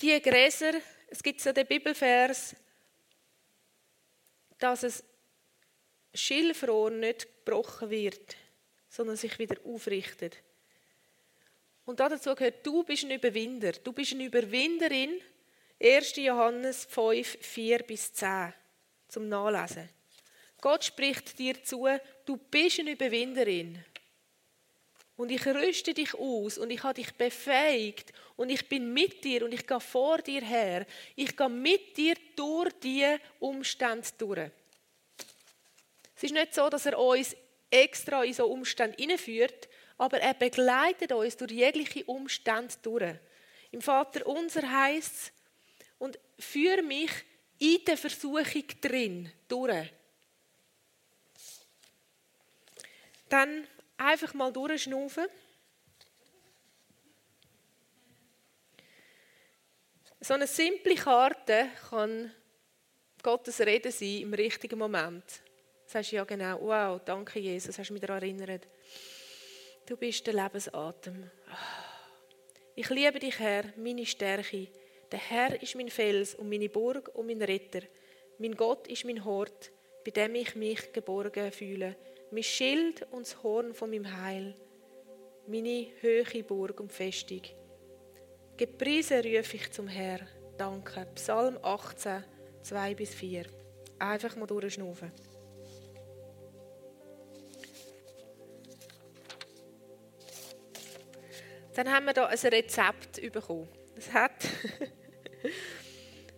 Die 0.00 0.22
Gräser, 0.22 0.72
es 1.08 1.22
gibt 1.22 1.42
so 1.42 1.52
den 1.52 1.66
Bibelvers, 1.66 2.56
dass 4.58 4.84
es 4.84 5.04
Schilfrohr 6.14 6.90
nicht 6.90 7.28
gebrochen 7.44 7.90
wird, 7.90 8.36
sondern 8.88 9.16
sich 9.16 9.38
wieder 9.38 9.56
aufrichtet. 9.66 10.38
Und 11.84 12.00
dazu 12.00 12.34
gehört, 12.34 12.66
du 12.66 12.84
bist 12.84 13.04
ein 13.04 13.10
Überwinder. 13.10 13.72
Du 13.72 13.92
bist 13.92 14.14
eine 14.14 14.24
Überwinderin. 14.24 15.20
1. 15.80 16.16
Johannes 16.16 16.84
5, 16.86 17.38
4 17.40 17.78
bis 17.84 18.12
10 18.12 18.52
zum 19.08 19.28
Nachlesen. 19.28 19.88
Gott 20.60 20.84
spricht 20.84 21.38
dir 21.38 21.62
zu, 21.62 21.86
du 22.24 22.36
bist 22.36 22.80
eine 22.80 22.92
Überwinderin. 22.92 23.84
Und 25.16 25.30
ich 25.30 25.44
rüste 25.46 25.94
dich 25.94 26.14
aus 26.14 26.58
und 26.58 26.70
ich 26.70 26.82
habe 26.82 26.94
dich 26.94 27.12
befähigt 27.12 28.12
und 28.36 28.50
ich 28.50 28.68
bin 28.68 28.92
mit 28.92 29.24
dir 29.24 29.44
und 29.44 29.52
ich 29.52 29.66
gehe 29.66 29.80
vor 29.80 30.18
dir 30.18 30.42
her. 30.42 30.86
Ich 31.16 31.36
gehe 31.36 31.48
mit 31.48 31.96
dir 31.96 32.14
durch 32.36 32.72
diese 32.82 33.20
Umstände 33.40 34.08
durch. 34.16 34.50
Es 36.16 36.24
ist 36.24 36.32
nicht 36.32 36.54
so, 36.54 36.68
dass 36.68 36.86
er 36.86 36.98
uns 36.98 37.36
extra 37.70 38.24
in 38.24 38.34
so 38.34 38.46
Umstände 38.46 38.96
hineinführt, 38.96 39.68
aber 39.96 40.20
er 40.20 40.34
begleitet 40.34 41.12
uns 41.12 41.36
durch 41.36 41.52
jegliche 41.52 42.04
Umstände 42.04 42.74
durch. 42.82 43.16
Im 43.70 43.82
Vater 43.82 44.26
unser 44.26 44.68
heißt 44.68 45.12
es, 45.12 45.32
führe 46.38 46.82
mich 46.82 47.10
in 47.58 47.84
der 47.84 47.96
Versuchung 47.96 48.64
drin 48.80 49.32
durch. 49.48 49.92
Dann 53.28 53.66
einfach 53.96 54.32
mal 54.34 54.52
durchschnaufen. 54.52 55.26
So 60.20 60.34
eine 60.34 60.46
simple 60.46 60.94
Karte 60.94 61.70
kann 61.90 62.32
Gottes 63.22 63.60
Rede 63.60 63.90
sein 63.90 64.22
im 64.22 64.34
richtigen 64.34 64.78
Moment. 64.78 65.24
Du 65.84 65.92
sagst 65.92 66.12
ja 66.12 66.24
genau, 66.24 66.60
wow, 66.60 67.00
danke 67.04 67.38
Jesus, 67.38 67.78
hast 67.78 67.88
du 67.88 67.92
mich 67.94 68.02
daran 68.02 68.22
erinnert. 68.22 68.66
Du 69.86 69.96
bist 69.96 70.26
der 70.26 70.34
Lebensatem. 70.34 71.30
Ich 72.74 72.90
liebe 72.90 73.18
dich, 73.18 73.38
Herr, 73.38 73.64
meine 73.76 74.04
Stärke. 74.04 74.68
Der 75.10 75.18
Herr 75.18 75.62
ist 75.62 75.74
mein 75.74 75.88
Fels 75.88 76.34
und 76.34 76.48
meine 76.48 76.68
Burg 76.68 77.10
und 77.14 77.26
mein 77.26 77.42
Retter. 77.42 77.80
Mein 78.38 78.54
Gott 78.54 78.86
ist 78.88 79.04
mein 79.04 79.24
Hort, 79.24 79.72
bei 80.04 80.10
dem 80.10 80.34
ich 80.34 80.54
mich 80.54 80.92
geborgen 80.92 81.50
fühle 81.50 81.96
mein 82.30 82.42
Schild 82.42 83.06
und 83.10 83.26
das 83.26 83.42
Horn 83.42 83.74
von 83.74 83.90
meinem 83.90 84.20
Heil, 84.20 84.54
meine 85.46 85.88
höhere 86.00 86.42
Burg 86.42 86.80
und 86.80 86.92
Festung. 86.92 87.42
Gepriesen 88.56 89.22
rufe 89.22 89.56
ich 89.56 89.70
zum 89.70 89.88
Herr. 89.88 90.20
Danke. 90.56 91.06
Psalm 91.14 91.58
18, 91.62 92.24
2 92.62 92.94
bis 92.94 93.14
4. 93.14 93.46
Einfach 93.98 94.36
mal 94.36 94.46
durchschnaufen. 94.46 95.12
Dann 101.74 101.92
haben 101.92 102.06
wir 102.06 102.12
hier 102.12 102.28
ein 102.28 102.52
Rezept 102.52 103.32
bekommen. 103.32 103.68
Es 103.98 104.12
hat 104.12 104.32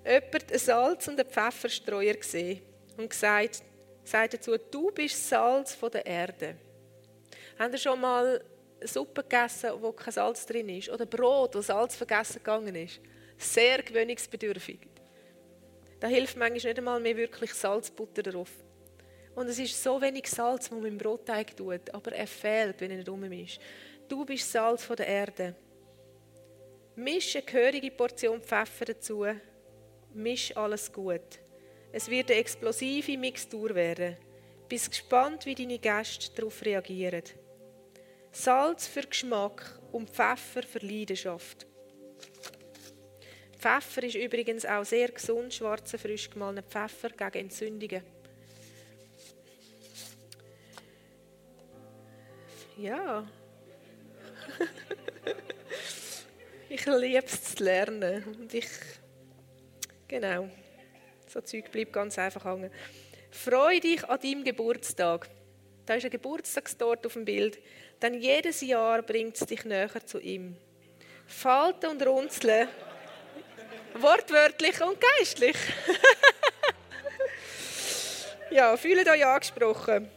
jemand 0.05 0.51
einen 0.51 0.59
Salz- 0.59 1.09
und 1.09 1.21
einen 1.21 1.29
Pfefferstreuer 1.29 2.15
gesehen 2.15 2.63
und 2.97 3.11
gesagt, 3.11 3.63
sagt 4.03 4.35
dazu, 4.35 4.57
du 4.57 4.91
bist 4.91 5.29
Salz 5.29 5.75
von 5.75 5.91
der 5.91 6.07
Erde. 6.07 6.57
Habt 7.59 7.75
ihr 7.75 7.79
schon 7.79 8.01
mal 8.01 8.43
Suppe 8.83 9.23
gegessen, 9.23 9.71
wo 9.79 9.93
kein 9.93 10.13
Salz 10.13 10.47
drin 10.47 10.71
ist? 10.71 10.89
Oder 10.89 11.05
Brot, 11.05 11.55
wo 11.55 11.61
Salz 11.61 11.97
vergessen 11.97 12.39
gegangen 12.39 12.75
ist? 12.75 12.99
Sehr 13.37 13.83
gewöhnungsbedürftig. 13.83 14.81
Da 16.01 16.09
hilft 16.09 16.39
manchmal 16.39 16.73
nicht 16.73 16.79
einmal 16.79 17.01
mehr 17.01 17.17
wirklich 17.17 17.53
Salzbutter 17.53 18.23
drauf. 18.23 18.51
Und 19.35 19.49
es 19.49 19.59
ist 19.59 19.83
so 19.83 20.01
wenig 20.01 20.27
Salz, 20.29 20.71
das 20.71 20.71
man 20.71 20.87
im 20.87 20.97
Brotteig 20.97 21.55
tut, 21.55 21.93
aber 21.93 22.13
er 22.13 22.27
fehlt, 22.27 22.81
wenn 22.81 22.91
er 22.91 22.97
nicht 22.99 23.09
rum 23.09 23.23
ist. 23.25 23.61
Du 24.09 24.25
bist 24.25 24.51
Salz 24.51 24.83
von 24.83 24.97
der 24.97 25.07
Erde. 25.07 25.55
Misch 27.01 27.35
eine 27.35 27.47
gehörige 27.47 27.91
Portion 27.91 28.43
Pfeffer 28.43 28.85
dazu. 28.85 29.25
Misch 30.13 30.55
alles 30.55 30.93
gut. 30.93 31.41
Es 31.93 32.11
wird 32.11 32.31
eine 32.31 32.41
explosive 32.41 33.17
Mixtur 33.17 33.75
werden. 33.75 34.19
Bist 34.69 34.91
gespannt, 34.91 35.47
wie 35.47 35.55
deine 35.55 35.79
Gäste 35.79 36.31
darauf 36.37 36.63
reagieren. 36.63 37.23
Salz 38.33 38.87
für 38.87 39.01
Geschmack 39.01 39.81
und 39.93 40.11
Pfeffer 40.11 40.63
für 40.63 40.81
Leidenschaft. 40.81 41.67
Pfeffer 43.59 44.03
ist 44.03 44.17
übrigens 44.17 44.67
auch 44.67 44.85
sehr 44.85 45.09
gesund, 45.09 45.55
schwarzer, 45.55 45.99
frisch 45.99 46.29
gemahlener 46.29 46.63
Pfeffer 46.63 47.09
gegen 47.09 47.47
Entzündungen. 47.47 48.03
Ja. 52.77 53.27
ich 56.71 56.87
liebe 56.87 57.27
es 57.27 57.57
zu 57.57 57.65
lernen. 57.65 58.25
Und 58.25 58.55
ich, 58.55 58.69
genau. 60.07 60.49
So 61.27 61.41
Zeug 61.41 61.71
bleibt 61.71 61.93
ganz 61.93 62.19
einfach 62.19 62.45
hängen. 62.45 62.71
Freu 63.31 63.81
dich 63.81 64.09
an 64.09 64.21
deinem 64.21 64.45
Geburtstag. 64.45 65.29
Da 65.85 65.95
ist 65.95 66.05
ein 66.05 66.11
Geburtstagsdort 66.11 67.05
auf 67.07 67.15
dem 67.15 67.25
Bild. 67.25 67.59
Denn 68.01 68.15
jedes 68.15 68.61
Jahr 68.61 69.03
bringt 69.03 69.35
es 69.35 69.47
dich 69.47 69.65
näher 69.65 70.07
zu 70.07 70.21
ihm. 70.21 70.57
Falten 71.27 71.91
und 71.91 72.07
runzeln. 72.07 72.69
Wortwörtlich 73.95 74.81
und 74.81 74.99
geistlich. 75.01 75.57
ja, 78.51 78.77
fühlt 78.77 79.09
euch 79.09 79.27
angesprochen. 79.27 80.09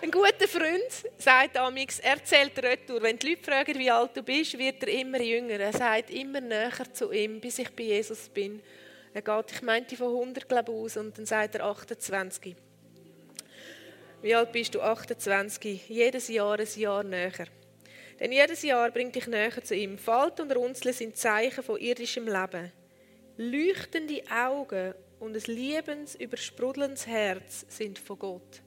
Ein 0.00 0.12
guter 0.12 0.46
Freund 0.46 1.10
sagt 1.16 1.56
amix, 1.56 1.98
erzählt 1.98 2.56
retour. 2.62 3.02
Wenn 3.02 3.18
die 3.18 3.30
Leute 3.30 3.42
fragen, 3.42 3.76
wie 3.76 3.90
alt 3.90 4.16
du 4.16 4.22
bist, 4.22 4.56
wird 4.56 4.84
er 4.84 5.00
immer 5.00 5.20
jünger. 5.20 5.58
Er 5.58 5.72
sagt 5.72 6.10
immer 6.10 6.40
näher 6.40 6.92
zu 6.92 7.10
ihm, 7.10 7.40
bis 7.40 7.58
ich 7.58 7.74
bei 7.74 7.82
Jesus 7.82 8.28
bin. 8.28 8.62
Er 9.12 9.22
geht, 9.22 9.52
ich 9.52 9.62
meinte 9.62 9.96
von 9.96 10.14
100 10.14 10.48
glaube 10.48 10.70
aus 10.70 10.96
und 10.96 11.18
dann 11.18 11.26
sagt 11.26 11.56
er 11.56 11.64
28. 11.64 12.54
Wie 14.22 14.34
alt 14.36 14.52
bist 14.52 14.76
du? 14.76 14.80
28. 14.80 15.88
Jedes 15.88 16.28
Jahr 16.28 16.60
ein 16.60 16.68
Jahr 16.76 17.02
näher. 17.02 17.48
Denn 18.20 18.30
jedes 18.30 18.62
Jahr 18.62 18.92
bringt 18.92 19.16
dich 19.16 19.26
näher 19.26 19.64
zu 19.64 19.74
ihm. 19.74 19.98
Falt 19.98 20.38
und 20.38 20.52
Runzeln 20.52 20.94
sind 20.94 21.16
Zeichen 21.16 21.64
von 21.64 21.76
irdischem 21.76 22.28
Leben. 22.28 22.70
Leuchtende 23.36 24.22
Augen 24.30 24.94
und 25.18 25.34
ein 25.34 25.54
liebensübersprudelndes 25.54 27.08
Herz 27.08 27.66
sind 27.68 27.98
von 27.98 28.18
Gott. 28.20 28.62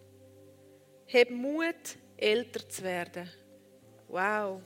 Hab 1.14 1.30
Mut, 1.30 1.98
älter 2.16 2.70
zu 2.70 2.84
werden. 2.84 3.30
Wow. 4.08 4.62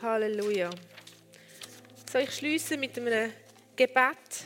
Halleluja. 0.00 0.70
So, 2.12 2.18
ich 2.18 2.30
schließe 2.30 2.76
mit 2.76 2.96
einem 2.96 3.32
Gebet 3.74 4.44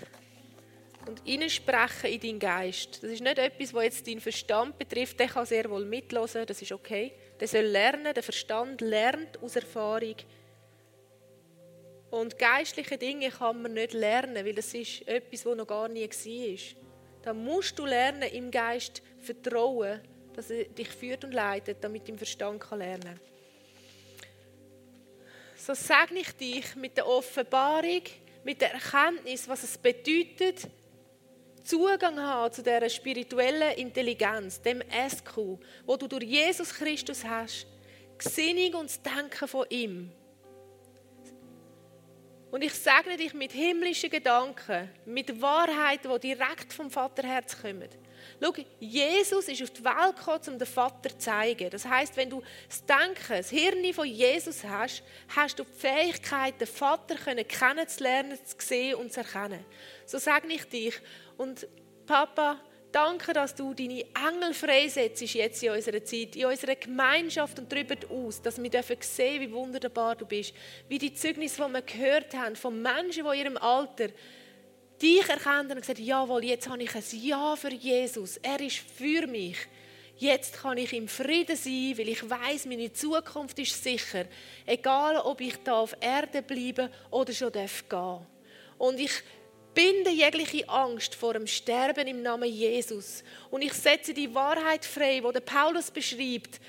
und 1.07 1.21
hineinsprechen 1.27 2.11
in 2.11 2.21
deinen 2.21 2.39
Geist. 2.39 3.03
Das 3.03 3.11
ist 3.11 3.21
nicht 3.21 3.37
etwas, 3.37 3.75
was 3.75 3.85
jetzt 3.85 4.07
deinen 4.07 4.21
Verstand 4.21 4.79
betrifft. 4.79 5.21
Der 5.21 5.29
kann 5.29 5.45
sehr 5.45 5.69
wohl 5.69 5.85
mitlosen, 5.85 6.47
das 6.47 6.63
ist 6.63 6.73
okay. 6.73 7.13
Der 7.39 7.49
soll 7.49 7.65
lernen, 7.65 8.15
der 8.15 8.23
Verstand 8.23 8.81
lernt 8.81 9.43
aus 9.43 9.57
Erfahrung. 9.57 10.17
Und 12.11 12.39
geistliche 12.39 12.97
Dinge 12.97 13.29
kann 13.29 13.61
man 13.61 13.75
nicht 13.75 13.93
lernen, 13.93 14.47
weil 14.47 14.55
das 14.55 14.73
ist 14.73 15.07
etwas, 15.07 15.45
was 15.45 15.57
noch 15.57 15.67
gar 15.67 15.89
nie 15.89 16.09
war. 16.09 16.83
Da 17.23 17.35
musst 17.35 17.79
du 17.79 17.85
lernen, 17.85 18.31
im 18.33 18.51
Geist 18.51 19.03
vertrauen, 19.19 20.01
dass 20.37 20.51
er 20.51 20.65
dich 20.65 20.89
führt 20.89 21.25
und 21.25 21.33
leitet, 21.33 21.83
damit 21.83 22.09
dein 22.09 22.19
Verstand 22.19 22.65
lernen 22.71 23.03
kann. 23.03 23.21
So 25.57 25.75
segne 25.75 26.21
ich 26.21 26.33
dich 26.33 26.75
mit 26.75 26.97
der 26.97 27.07
Offenbarung, 27.07 28.03
mit 28.43 28.61
der 28.61 28.75
Erkenntnis, 28.75 29.49
was 29.49 29.63
es 29.63 29.79
bedeutet, 29.79 30.69
Zugang 31.63 32.19
haben 32.19 32.53
zu 32.53 32.63
dieser 32.63 32.89
spirituellen 32.89 33.77
Intelligenz, 33.77 34.61
dem 34.61 34.83
SQ, 34.83 35.37
wo 35.87 35.97
du 35.97 36.09
durch 36.09 36.25
Jesus 36.25 36.75
Christus 36.75 37.25
hast, 37.25 37.67
Gesinnung 38.19 38.81
und 38.81 38.91
das 38.91 39.01
Denken 39.01 39.47
von 39.47 39.67
ihm. 39.71 40.11
Und 42.51 42.63
ich 42.63 42.75
segne 42.75 43.17
dich 43.17 43.33
mit 43.33 43.53
himmlischen 43.53 44.11
Gedanken, 44.11 44.91
mit 45.07 45.41
Wahrheiten, 45.41 46.11
die 46.21 46.35
direkt 46.35 46.73
vom 46.73 46.91
Vaterherz 46.91 47.61
kommen. 47.61 47.89
Schau, 48.43 48.53
Jesus 48.81 49.47
ist 49.47 49.63
auf 49.63 49.71
die 49.71 49.85
Welt 49.85 50.17
gekommen, 50.17 50.41
um 50.49 50.59
den 50.59 50.67
Vater 50.67 51.11
zu 51.11 51.19
zeigen. 51.19 51.71
Das 51.71 51.87
heißt, 51.87 52.17
wenn 52.17 52.31
du 52.31 52.43
das 52.69 52.85
Denken, 52.85 53.37
das 53.37 53.51
Hirn 53.51 53.95
von 53.95 54.07
Jesus 54.07 54.65
hast, 54.65 55.05
hast 55.29 55.59
du 55.59 55.65
die 55.65 55.79
Fähigkeit, 55.79 56.61
den 56.61 56.67
Vater 56.67 57.15
kennenzulernen, 57.45 58.37
zu 58.45 58.57
sehen 58.59 58.97
und 58.97 59.13
zu 59.13 59.21
erkennen. 59.21 59.65
So 60.07 60.19
sage 60.19 60.49
ich 60.49 60.65
dich. 60.65 60.95
Und 61.37 61.69
Papa, 62.05 62.61
danke, 62.91 63.33
dass 63.33 63.55
du 63.55 63.75
deine 63.75 64.05
Engel 64.29 64.55
freisetzt 64.55 65.23
jetzt 65.23 65.63
in 65.63 65.71
unserer 65.71 66.05
Zeit, 66.05 66.35
in 66.35 66.47
unserer 66.47 66.75
Gemeinschaft 66.75 67.61
und 67.61 67.71
darüber 67.71 67.95
aus, 68.11 68.43
dass 68.43 68.61
wir 68.61 68.71
dürfen 68.71 68.97
sehen, 69.01 69.41
wie 69.41 69.53
wunderbar 69.53 70.17
du 70.17 70.27
bist. 70.27 70.53
Wie 70.89 70.99
die 70.99 71.15
Zeugnisse, 71.15 71.65
die 71.65 71.73
wir 71.73 71.83
gehört 71.83 72.35
haben, 72.35 72.57
von 72.57 72.83
Menschen, 72.83 73.25
die 73.25 73.39
in 73.39 73.45
ihrem 73.45 73.57
Alter 73.57 74.09
dich 75.03 75.29
erkannt 75.29 75.71
und 75.73 75.81
gesagt, 75.81 75.99
jawohl, 75.99 76.45
jetzt 76.45 76.69
habe 76.69 76.83
ich 76.83 76.95
ein 76.95 77.03
Ja 77.23 77.57
für 77.57 77.73
Jesus. 77.73 78.37
Er 78.39 78.61
ist 78.61 78.79
für 78.79 79.27
mich. 79.27 79.57
Jetzt 80.17 80.63
kann 80.63 80.79
ich 80.79 80.93
im 80.93 81.09
Frieden 81.09 81.57
sein, 81.57 81.95
weil 81.97 82.09
ich 82.09 82.31
weiß, 82.31 82.67
meine 82.67 82.93
Zukunft 82.93 83.59
ist 83.59 83.83
sicher. 83.83 84.27
Egal, 84.65 85.17
ob 85.17 85.41
ich 85.41 85.57
da 85.65 85.81
auf 85.81 85.97
Erde 86.01 86.43
bleibe 86.43 86.91
oder 87.11 87.33
schon 87.33 87.51
darf 87.51 87.89
gehen. 87.89 88.21
Und 88.79 89.01
ich 89.01 89.11
binde 89.75 90.11
jegliche 90.11 90.69
Angst 90.69 91.15
vor 91.15 91.33
dem 91.33 91.47
Sterben 91.47 92.07
im 92.07 92.23
Namen 92.23 92.49
Jesus. 92.49 93.25
Und 93.51 93.63
ich 93.63 93.73
setze 93.73 94.15
die 94.15 94.33
Wahrheit 94.33 94.85
frei, 94.85 95.21
der 95.21 95.41
Paulus 95.41 95.91
beschreibt. 95.91 96.61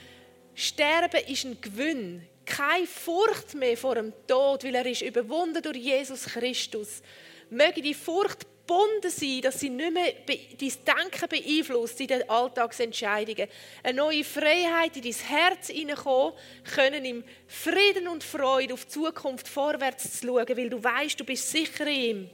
Sterben 0.56 1.22
ist 1.28 1.46
ein 1.46 1.60
Gewinn. 1.62 2.28
Keine 2.46 2.88
Furcht 2.88 3.54
mehr 3.54 3.78
vor 3.78 3.96
dem 3.96 4.14
Tod, 4.28 4.64
weil 4.64 4.76
er 4.76 4.86
ist 4.86 5.02
überwunden 5.02 5.62
durch 5.62 5.78
Jesus 5.78 6.26
Christus 6.26 7.02
möge 7.50 7.82
die 7.82 7.94
Furcht 7.94 8.46
gebunden 8.66 9.10
sein, 9.10 9.42
dass 9.42 9.60
sie 9.60 9.70
nicht 9.70 9.94
mehr 9.94 10.14
dein 10.26 10.38
Denken 10.58 11.30
beeinflusst 11.30 12.00
in 12.00 12.08
den 12.08 12.30
Alltagsentscheidungen. 12.30 13.48
Eine 13.84 13.98
neue 13.98 14.24
Freiheit 14.24 14.96
in 14.96 15.04
dein 15.04 15.14
Herz 15.14 15.68
hineinkommen, 15.68 16.34
können 16.74 17.06
im 17.06 17.24
Frieden 17.48 18.08
und 18.08 18.24
Freude 18.24 18.74
auf 18.74 18.86
die 18.86 18.92
Zukunft 18.92 19.48
vorwärts 19.48 20.20
zu 20.20 20.28
schauen, 20.28 20.58
weil 20.58 20.70
du 20.70 20.84
weißt, 20.84 21.20
du 21.20 21.26
bist 21.26 21.50
sicher 21.50 21.88
in 21.88 22.02
ihm. 22.02 22.30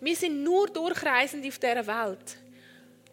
Wir 0.00 0.14
sind 0.14 0.42
nur 0.42 0.68
Durchreisende 0.68 1.48
auf 1.48 1.58
dieser 1.58 1.86
Welt. 1.86 2.36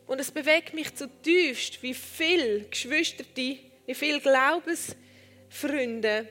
Und 0.06 0.20
es 0.20 0.32
bewegt 0.32 0.74
mich 0.74 0.94
zutiefst, 0.94 1.82
wie 1.82 1.94
viele 1.94 2.66
Geschwister, 2.66 3.24
wie 3.36 3.94
viele 3.94 4.20
Glaubensfreunde 4.20 6.28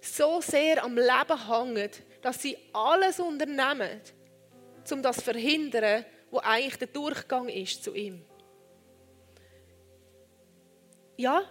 so 0.00 0.40
sehr 0.40 0.84
am 0.84 0.94
Leben 0.94 1.48
hängen, 1.48 1.90
dass 2.22 2.42
sie 2.42 2.56
alles 2.72 3.20
unternehmen, 3.20 4.00
um 4.90 5.02
das 5.02 5.16
zu 5.16 5.22
verhindern, 5.22 6.04
wo 6.30 6.38
eigentlich 6.38 6.76
der 6.76 6.88
Durchgang 6.88 7.48
ist 7.48 7.82
zu 7.82 7.94
ihm. 7.94 8.24
Ja, 11.16 11.42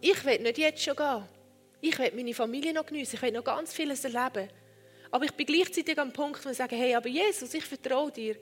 ich 0.00 0.24
will 0.24 0.38
nicht 0.40 0.58
jetzt 0.58 0.82
schon 0.82 0.96
gehen. 0.96 1.24
Ich 1.80 1.98
will 1.98 2.12
meine 2.14 2.34
Familie 2.34 2.72
noch 2.72 2.86
geniessen. 2.86 3.16
Ich 3.16 3.22
will 3.22 3.32
noch 3.32 3.44
ganz 3.44 3.72
vieles 3.72 4.04
erleben. 4.04 4.48
Aber 5.10 5.24
ich 5.24 5.32
bin 5.32 5.46
gleichzeitig 5.46 5.98
am 5.98 6.12
Punkt, 6.12 6.44
wo 6.44 6.50
ich 6.50 6.56
sage, 6.56 6.76
hey, 6.76 6.94
aber 6.94 7.08
Jesus, 7.08 7.54
ich 7.54 7.64
vertraue 7.64 8.10
dir. 8.10 8.36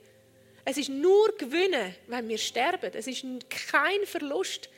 Es 0.65 0.77
ist 0.77 0.89
nur 0.89 1.35
Gewinnen, 1.37 1.95
wenn 2.07 2.27
wir 2.27 2.37
sterben. 2.37 2.91
Es 2.93 3.07
ist 3.07 3.25
kein 3.49 4.05
Verlust, 4.05 4.69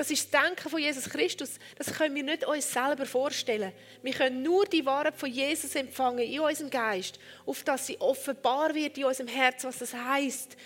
das 0.00 0.10
ist 0.10 0.32
das 0.32 0.42
Denken 0.42 0.70
von 0.70 0.80
Jesus 0.80 1.10
Christus. 1.10 1.58
Das 1.76 1.92
können 1.92 2.14
wir 2.14 2.22
nicht 2.22 2.42
uns 2.46 2.72
selber 2.72 3.04
vorstellen. 3.04 3.70
Wir 4.00 4.14
können 4.14 4.42
nur 4.42 4.64
die 4.64 4.86
Wahrheit 4.86 5.14
von 5.14 5.30
Jesus 5.30 5.74
empfangen 5.74 6.20
in 6.20 6.40
unserem 6.40 6.70
Geist, 6.70 7.20
auf 7.44 7.62
dass 7.64 7.86
sie 7.86 8.00
offenbar 8.00 8.74
wird 8.74 8.96
in 8.96 9.04
unserem 9.04 9.28
Herz, 9.28 9.62
was 9.62 9.76
das 9.76 9.92
heißt. 9.92 10.56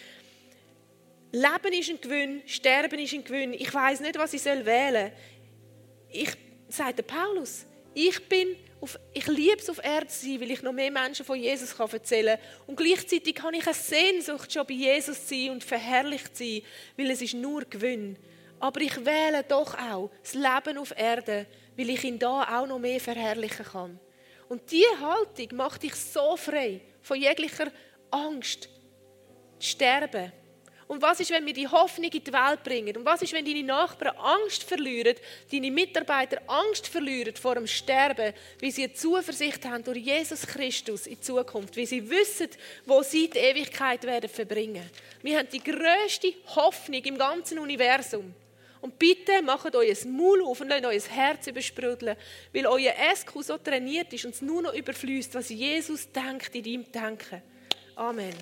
Leben 1.32 1.72
ist 1.72 1.90
ein 1.90 2.00
Gewinn, 2.00 2.42
Sterben 2.46 2.96
ist 3.00 3.12
ein 3.12 3.24
Gewinn. 3.24 3.54
Ich 3.54 3.74
weiß 3.74 4.02
nicht, 4.02 4.16
was 4.16 4.34
ich 4.34 4.44
wählen 4.44 5.10
soll. 5.10 5.12
Ich, 6.10 6.30
sagt 6.68 6.98
der 6.98 7.02
Paulus, 7.02 7.66
ich 7.92 8.28
bin 8.28 8.54
auf, 8.80 8.96
ich 9.12 9.26
liebe 9.26 9.58
es, 9.58 9.68
auf 9.68 9.84
Erde 9.84 10.06
zu 10.06 10.26
sein, 10.26 10.40
weil 10.42 10.52
ich 10.52 10.62
noch 10.62 10.72
mehr 10.72 10.92
Menschen 10.92 11.26
von 11.26 11.40
Jesus 11.40 11.76
kann 11.76 11.90
erzählen 11.90 12.38
kann. 12.38 12.68
Und 12.68 12.76
gleichzeitig 12.76 13.34
kann 13.34 13.54
ich 13.54 13.66
eine 13.66 13.74
Sehnsucht, 13.74 14.52
schon 14.52 14.64
bei 14.64 14.74
Jesus 14.74 15.26
zu 15.26 15.34
sein 15.34 15.50
und 15.50 15.64
verherrlicht 15.64 16.36
zu 16.36 16.44
sein, 16.44 16.62
weil 16.96 17.10
es 17.10 17.20
ist 17.20 17.34
nur 17.34 17.64
Gewinn. 17.64 18.16
Aber 18.64 18.80
ich 18.80 18.96
wähle 19.04 19.42
doch 19.42 19.78
auch 19.78 20.10
das 20.22 20.32
Leben 20.32 20.78
auf 20.78 20.96
Erde, 20.96 21.44
weil 21.76 21.90
ich 21.90 22.02
ihn 22.02 22.18
da 22.18 22.62
auch 22.62 22.66
noch 22.66 22.78
mehr 22.78 22.98
verherrlichen 22.98 23.66
kann. 23.66 24.00
Und 24.48 24.70
diese 24.70 24.98
Haltung 25.00 25.54
macht 25.54 25.82
dich 25.82 25.94
so 25.94 26.34
frei 26.38 26.80
von 27.02 27.20
jeglicher 27.20 27.70
Angst, 28.10 28.70
sterben. 29.60 30.32
Und 30.88 31.02
was 31.02 31.20
ist, 31.20 31.30
wenn 31.30 31.44
wir 31.44 31.52
die 31.52 31.68
Hoffnung 31.68 32.10
in 32.10 32.24
die 32.24 32.32
Welt 32.32 32.62
bringen? 32.64 32.96
Und 32.96 33.04
was 33.04 33.20
ist, 33.20 33.34
wenn 33.34 33.44
deine 33.44 33.62
Nachbarn 33.62 34.16
Angst 34.16 34.64
verlieren, 34.64 35.16
deine 35.52 35.70
Mitarbeiter 35.70 36.40
Angst 36.46 36.88
verlieren 36.88 37.36
vor 37.36 37.56
dem 37.56 37.66
Sterben, 37.66 38.32
wie 38.60 38.70
sie 38.70 38.84
eine 38.84 38.94
Zuversicht 38.94 39.62
haben 39.66 39.84
durch 39.84 39.98
Jesus 39.98 40.46
Christus 40.46 41.06
in 41.06 41.20
Zukunft, 41.20 41.76
wie 41.76 41.84
sie 41.84 42.08
wissen, 42.08 42.48
wo 42.86 43.02
sie 43.02 43.28
die 43.28 43.40
Ewigkeit 43.40 44.04
werden 44.04 44.30
verbringen. 44.30 44.88
Wir 45.20 45.36
haben 45.38 45.48
die 45.52 45.62
größte 45.62 46.32
Hoffnung 46.56 47.02
im 47.02 47.18
ganzen 47.18 47.58
Universum. 47.58 48.34
Und 48.84 48.98
bitte 48.98 49.40
macht 49.40 49.74
euer 49.74 49.96
Maul 50.06 50.42
auf 50.42 50.60
und 50.60 50.68
lasst 50.68 50.84
euer 50.84 51.00
Herz 51.16 51.46
übersprudeln, 51.46 52.18
weil 52.52 52.66
euer 52.66 52.92
SQ 53.16 53.30
so 53.40 53.56
trainiert 53.56 54.12
ist 54.12 54.26
und 54.26 54.34
es 54.34 54.42
nur 54.42 54.60
noch 54.60 54.74
überfließt, 54.74 55.34
was 55.34 55.48
Jesus 55.48 56.12
denkt 56.12 56.54
in 56.54 56.62
deinem 56.62 56.92
Denken. 56.92 57.42
Amen. 57.96 58.34